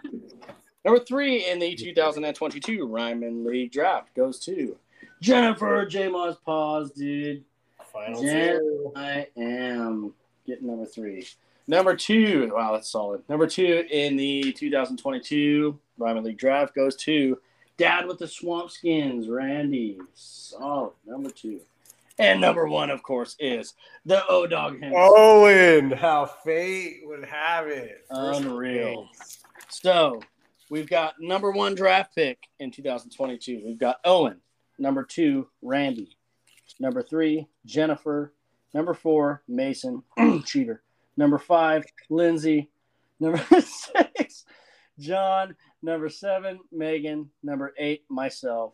Number 0.85 0.98
three 1.05 1.48
in 1.48 1.61
the 1.61 1.76
2022 1.76 2.85
Ryman 2.87 3.44
League 3.44 3.70
Draft 3.70 4.12
goes 4.16 4.40
to 4.46 4.76
Jennifer 5.20 5.87
J. 5.87 6.09
Moss 6.09 6.37
Paws, 6.44 6.90
dude. 6.90 7.44
Final 7.92 8.22
Jen- 8.22 8.59
two. 8.59 8.92
I 8.96 9.26
am 9.37 10.14
getting 10.46 10.66
number 10.66 10.87
three. 10.87 11.26
Number 11.68 11.94
two, 11.94 12.50
wow, 12.55 12.72
that's 12.72 12.90
solid. 12.90 13.22
Number 13.28 13.46
two 13.46 13.85
in 13.90 14.16
the 14.16 14.52
2022 14.52 15.78
Ryman 15.98 16.24
League 16.24 16.38
Draft 16.38 16.74
goes 16.74 16.96
to 16.96 17.38
Dad 17.76 18.07
with 18.07 18.18
the 18.18 18.26
Swamp 18.26 18.70
Skins, 18.70 19.28
Randy. 19.28 19.98
Solid. 20.14 20.92
Number 21.07 21.31
two. 21.31 21.61
And 22.18 22.40
number 22.40 22.68
one, 22.68 22.90
of 22.90 23.02
course, 23.02 23.37
is 23.40 23.74
the 24.05 24.24
O 24.28 24.46
Dog 24.46 24.81
Henry. 24.81 24.96
Owen, 24.96 25.90
how 25.92 26.26
fate 26.26 27.00
would 27.05 27.24
have 27.24 27.68
it. 27.68 28.05
Unreal. 28.11 29.09
So 29.68 30.20
we've 30.68 30.88
got 30.88 31.14
number 31.20 31.50
one 31.50 31.74
draft 31.74 32.14
pick 32.14 32.38
in 32.61 32.70
2022. 32.70 33.62
We've 33.64 33.78
got 33.78 33.96
Owen. 34.05 34.40
Number 34.78 35.05
two, 35.05 35.48
Randy. 35.62 36.16
Number 36.83 37.01
three, 37.01 37.47
Jennifer. 37.64 38.33
Number 38.75 38.92
four, 38.92 39.45
Mason. 39.47 40.03
Cheater. 40.45 40.83
Number 41.16 41.38
five, 41.38 41.85
Lindsay. 42.11 42.71
Number 43.21 43.38
six, 43.61 44.45
John. 44.99 45.55
Number 45.81 46.09
seven, 46.09 46.59
Megan. 46.73 47.31
Number 47.45 47.73
eight, 47.79 48.03
myself. 48.09 48.73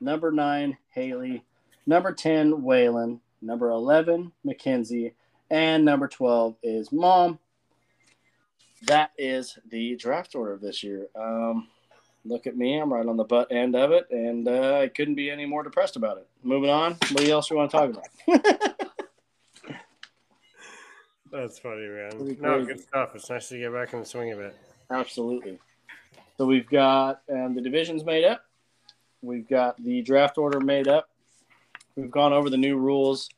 Number 0.00 0.32
nine, 0.32 0.76
Haley. 0.88 1.44
Number 1.86 2.12
10, 2.12 2.62
Waylon. 2.62 3.20
Number 3.40 3.70
11, 3.70 4.32
Mackenzie. 4.42 5.14
And 5.48 5.84
number 5.84 6.08
12 6.08 6.56
is 6.64 6.90
Mom 6.90 7.38
that 8.86 9.12
is 9.16 9.58
the 9.70 9.96
draft 9.96 10.34
order 10.34 10.52
of 10.52 10.60
this 10.60 10.82
year. 10.82 11.08
Um, 11.18 11.68
look 12.24 12.46
at 12.46 12.56
me, 12.56 12.78
I'm 12.78 12.92
right 12.92 13.06
on 13.06 13.16
the 13.16 13.24
butt 13.24 13.52
end 13.52 13.76
of 13.76 13.92
it, 13.92 14.06
and 14.10 14.48
uh, 14.48 14.78
I 14.80 14.88
couldn't 14.88 15.14
be 15.14 15.30
any 15.30 15.46
more 15.46 15.62
depressed 15.62 15.96
about 15.96 16.18
it. 16.18 16.26
Moving 16.42 16.70
on, 16.70 16.96
what 17.12 17.28
else 17.28 17.48
do 17.48 17.54
you 17.54 17.58
want 17.58 17.70
to 17.70 17.76
talk 17.76 17.90
about? 17.90 18.74
That's 21.32 21.58
funny, 21.58 21.88
man. 21.88 22.36
No, 22.40 22.64
good 22.64 22.80
stuff. 22.80 23.10
It's 23.14 23.28
nice 23.28 23.48
to 23.48 23.58
get 23.58 23.72
back 23.72 23.92
in 23.92 24.00
the 24.00 24.06
swing 24.06 24.30
of 24.32 24.38
it. 24.38 24.56
Absolutely. 24.90 25.58
So 26.38 26.46
we've 26.46 26.68
got 26.68 27.22
um, 27.30 27.54
the 27.54 27.60
divisions 27.60 28.04
made 28.04 28.24
up. 28.24 28.44
We've 29.20 29.48
got 29.48 29.82
the 29.82 30.02
draft 30.02 30.38
order 30.38 30.60
made 30.60 30.86
up. 30.86 31.08
We've 31.96 32.10
gone 32.10 32.32
over 32.32 32.50
the 32.50 32.56
new 32.56 32.76
rules. 32.76 33.28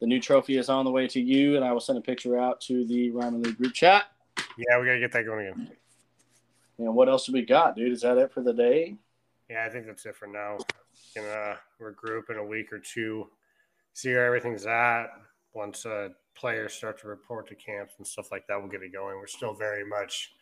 The 0.00 0.06
new 0.06 0.20
trophy 0.20 0.56
is 0.56 0.68
on 0.68 0.84
the 0.84 0.90
way 0.90 1.06
to 1.08 1.20
you, 1.20 1.56
and 1.56 1.64
I 1.64 1.72
will 1.72 1.80
send 1.80 1.98
a 1.98 2.02
picture 2.02 2.38
out 2.38 2.60
to 2.62 2.86
the 2.86 3.10
Ryman 3.10 3.42
League 3.42 3.58
group 3.58 3.74
chat. 3.74 4.06
Yeah, 4.56 4.80
we 4.80 4.86
gotta 4.86 4.98
get 4.98 5.12
that 5.12 5.24
going 5.24 5.46
again. 5.46 5.70
And 6.80 6.94
what 6.94 7.08
else 7.08 7.26
do 7.26 7.32
we 7.32 7.42
got, 7.42 7.76
dude? 7.76 7.92
Is 7.92 8.00
that 8.00 8.16
it 8.16 8.32
for 8.32 8.42
the 8.42 8.54
day? 8.54 8.96
Yeah, 9.50 9.64
I 9.66 9.68
think 9.68 9.86
that's 9.86 10.06
it 10.06 10.16
for 10.16 10.26
now. 10.26 10.56
We 10.56 11.20
can 11.20 11.30
uh, 11.30 11.56
regroup 11.80 12.30
in 12.30 12.38
a 12.38 12.44
week 12.44 12.72
or 12.72 12.78
two, 12.78 13.28
see 13.92 14.10
where 14.10 14.24
everything's 14.24 14.64
at. 14.64 15.06
Once 15.52 15.84
uh, 15.84 16.08
players 16.34 16.72
start 16.72 16.98
to 17.00 17.08
report 17.08 17.48
to 17.48 17.54
camps 17.54 17.94
and 17.98 18.06
stuff 18.06 18.32
like 18.32 18.46
that, 18.46 18.58
we'll 18.58 18.70
get 18.70 18.82
it 18.82 18.92
going. 18.92 19.16
We're 19.16 19.26
still 19.26 19.52
very 19.52 19.84
much 19.84 20.32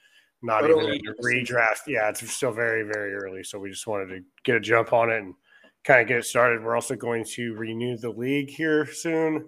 not 0.42 0.64
even 0.64 0.78
in 0.78 1.00
the 1.04 1.14
redraft. 1.24 1.86
Yeah, 1.88 2.08
it's 2.08 2.30
still 2.30 2.52
very, 2.52 2.84
very 2.84 3.14
early. 3.14 3.42
So 3.42 3.58
we 3.58 3.70
just 3.70 3.86
wanted 3.86 4.08
to 4.10 4.20
get 4.44 4.54
a 4.54 4.60
jump 4.60 4.92
on 4.92 5.10
it 5.10 5.18
and 5.18 5.34
kind 5.82 6.00
of 6.00 6.06
get 6.06 6.18
it 6.18 6.26
started. 6.26 6.62
We're 6.62 6.76
also 6.76 6.94
going 6.94 7.24
to 7.32 7.54
renew 7.54 7.96
the 7.96 8.10
league 8.10 8.50
here 8.50 8.86
soon. 8.86 9.46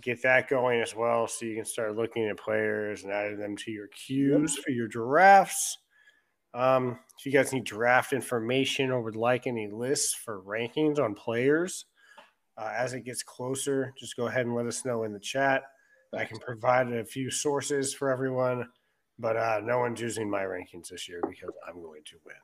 Get 0.00 0.22
that 0.22 0.48
going 0.48 0.80
as 0.80 0.96
well, 0.96 1.28
so 1.28 1.44
you 1.46 1.54
can 1.54 1.64
start 1.64 1.94
looking 1.94 2.26
at 2.26 2.38
players 2.38 3.04
and 3.04 3.12
adding 3.12 3.38
them 3.38 3.56
to 3.58 3.70
your 3.70 3.86
queues 3.88 4.56
for 4.56 4.70
your 4.70 4.88
drafts. 4.88 5.78
Um, 6.54 6.98
if 7.18 7.24
you 7.24 7.32
guys 7.32 7.52
need 7.52 7.64
draft 7.64 8.12
information 8.12 8.90
or 8.90 9.00
would 9.00 9.16
like 9.16 9.46
any 9.46 9.68
lists 9.68 10.14
for 10.14 10.42
rankings 10.42 10.98
on 10.98 11.14
players, 11.14 11.86
uh, 12.58 12.70
as 12.76 12.92
it 12.92 13.04
gets 13.04 13.22
closer, 13.22 13.92
just 13.98 14.16
go 14.16 14.26
ahead 14.26 14.46
and 14.46 14.54
let 14.54 14.66
us 14.66 14.84
know 14.84 15.04
in 15.04 15.12
the 15.12 15.20
chat. 15.20 15.62
I 16.14 16.24
can 16.24 16.38
provide 16.38 16.92
a 16.92 17.04
few 17.04 17.30
sources 17.30 17.94
for 17.94 18.10
everyone, 18.10 18.68
but 19.18 19.36
uh, 19.36 19.60
no 19.64 19.78
one's 19.78 20.00
using 20.00 20.28
my 20.28 20.42
rankings 20.42 20.88
this 20.88 21.08
year 21.08 21.20
because 21.26 21.50
I'm 21.66 21.80
going 21.80 22.02
to 22.04 22.16
win. 22.26 22.36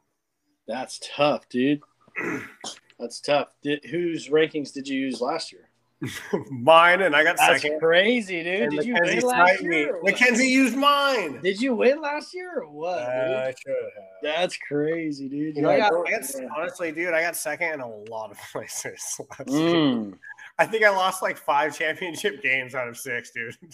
That's 0.67 1.01
tough, 1.15 1.49
dude. 1.51 1.83
That's 2.99 3.21
tough. 3.21 3.49
Did, 3.63 3.85
whose 3.85 4.29
rankings 4.29 4.73
did 4.73 4.89
you 4.89 4.99
use 4.99 5.21
last 5.21 5.53
year? 5.53 5.68
mine, 6.51 7.03
and 7.03 7.15
I 7.17 7.25
got 7.25 7.37
That's 7.37 7.63
second. 7.63 7.81
crazy, 7.81 8.45
dude. 8.45 8.63
And 8.63 8.71
Did 8.71 8.85
you 8.87 8.95
win 9.01 9.21
last 9.21 9.63
year? 9.63 9.99
Mackenzie 10.03 10.47
used 10.47 10.77
mine. 10.77 11.41
Did 11.43 11.61
you 11.61 11.75
win 11.75 12.01
last 12.01 12.33
year 12.33 12.61
or 12.61 12.71
what? 12.71 12.99
Uh. 13.01 13.47
I 13.49 13.55
should 13.59 13.73
have. 13.75 14.05
That's 14.23 14.57
crazy, 14.57 15.29
dude. 15.29 15.57
You 15.57 15.63
know, 15.63 15.71
I 15.71 15.79
got, 15.79 15.93
I 15.93 16.11
got, 16.11 16.23
honestly, 16.57 16.93
dude, 16.93 17.15
I 17.15 17.23
got 17.23 17.35
second 17.35 17.75
in 17.75 17.81
a 17.81 17.89
lot 18.11 18.31
of 18.31 18.39
places. 18.53 19.21
last 19.31 19.51
year. 19.51 19.75
Mm, 19.75 20.19
I 20.59 20.67
think 20.67 20.85
I 20.85 20.91
lost 20.91 21.21
like 21.21 21.37
five 21.37 21.77
championship 21.77 22.43
games 22.43 22.75
out 22.77 22.89
of 22.89 22.97
six, 22.97 23.31
dude. 23.31 23.57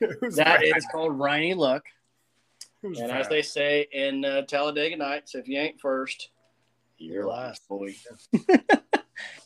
That 0.00 0.60
bad. 0.60 0.76
is 0.76 0.84
called 0.90 1.18
Riny 1.18 1.54
luck. 1.54 1.84
And 2.82 2.96
as 3.12 3.28
they 3.28 3.42
say 3.42 3.86
in 3.92 4.24
uh, 4.24 4.42
Talladega 4.42 4.96
Nights, 4.96 5.36
if 5.36 5.46
you 5.48 5.56
ain't 5.58 5.80
first, 5.80 6.30
you're 6.98 7.14
You're 7.14 7.26
last, 7.26 7.66
boy. 7.68 7.94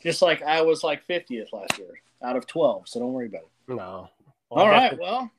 Just 0.01 0.23
like 0.23 0.41
I 0.41 0.61
was 0.61 0.83
like 0.83 1.07
50th 1.07 1.53
last 1.53 1.77
year 1.77 2.01
out 2.23 2.35
of 2.35 2.45
12, 2.47 2.87
so 2.87 2.99
don't 2.99 3.13
worry 3.13 3.27
about 3.27 3.41
it. 3.41 3.75
no. 3.75 4.09
All 4.51 4.67
right. 4.67 4.97
Well, 4.99 5.29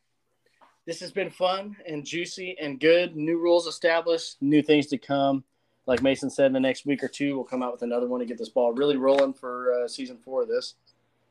this 0.86 1.00
has 1.00 1.10
been 1.10 1.30
fun 1.30 1.76
and 1.86 2.04
juicy 2.04 2.56
and 2.60 2.78
good. 2.78 3.16
New 3.16 3.38
rules 3.38 3.66
established, 3.66 4.36
new 4.40 4.62
things 4.62 4.86
to 4.88 4.98
come. 4.98 5.44
Like 5.86 6.02
Mason 6.02 6.30
said, 6.30 6.46
in 6.46 6.52
the 6.52 6.60
next 6.60 6.86
week 6.86 7.02
or 7.02 7.08
two, 7.08 7.34
we'll 7.34 7.44
come 7.44 7.62
out 7.62 7.72
with 7.72 7.82
another 7.82 8.06
one 8.06 8.20
to 8.20 8.26
get 8.26 8.38
this 8.38 8.48
ball 8.48 8.72
really 8.72 8.96
rolling 8.96 9.32
for 9.32 9.72
uh, 9.72 9.88
season 9.88 10.18
four 10.18 10.42
of 10.42 10.48
this. 10.48 10.74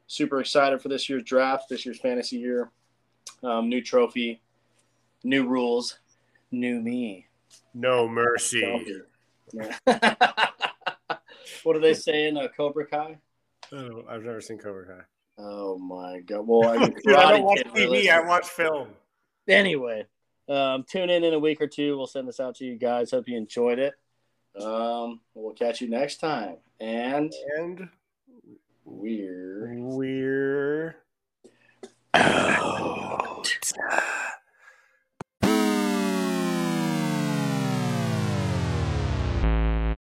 Super 0.07 0.41
excited 0.41 0.81
for 0.81 0.89
this 0.89 1.07
year's 1.07 1.23
draft, 1.23 1.69
this 1.69 1.85
year's 1.85 1.99
fantasy 1.99 2.37
year. 2.37 2.71
Um, 3.43 3.69
new 3.69 3.81
trophy, 3.81 4.41
new 5.23 5.47
rules, 5.47 5.99
new 6.51 6.81
me. 6.81 7.27
No 7.73 8.07
mercy. 8.07 9.05
Yeah. 9.53 9.77
what 11.63 11.73
do 11.73 11.79
they 11.79 11.93
say 11.93 12.27
in 12.27 12.37
uh, 12.37 12.47
Cobra 12.55 12.85
Kai? 12.85 13.17
Oh, 13.71 14.03
I've 14.09 14.23
never 14.23 14.41
seen 14.41 14.57
Cobra 14.57 14.85
Kai. 14.85 15.03
Oh 15.41 15.77
my 15.77 16.19
god! 16.19 16.45
Well, 16.45 16.67
I 16.67 16.87
Dude, 17.05 17.15
I 17.15 17.31
don't 17.31 17.43
watch 17.43 17.63
TV. 17.73 18.09
I 18.09 18.19
watch 18.19 18.47
film. 18.49 18.89
anyway, 19.47 20.05
um, 20.49 20.83
tune 20.83 21.09
in 21.09 21.23
in 21.23 21.33
a 21.33 21.39
week 21.39 21.61
or 21.61 21.67
two. 21.67 21.97
We'll 21.97 22.07
send 22.07 22.27
this 22.27 22.39
out 22.39 22.55
to 22.55 22.65
you 22.65 22.75
guys. 22.75 23.11
Hope 23.11 23.27
you 23.29 23.37
enjoyed 23.37 23.79
it. 23.79 23.93
Um, 24.59 25.21
we'll 25.33 25.53
catch 25.53 25.79
you 25.79 25.89
next 25.89 26.17
time. 26.17 26.57
And 26.81 27.33
And 27.57 27.87
we're 28.83 29.75
we're 29.79 30.95
out. 32.13 33.55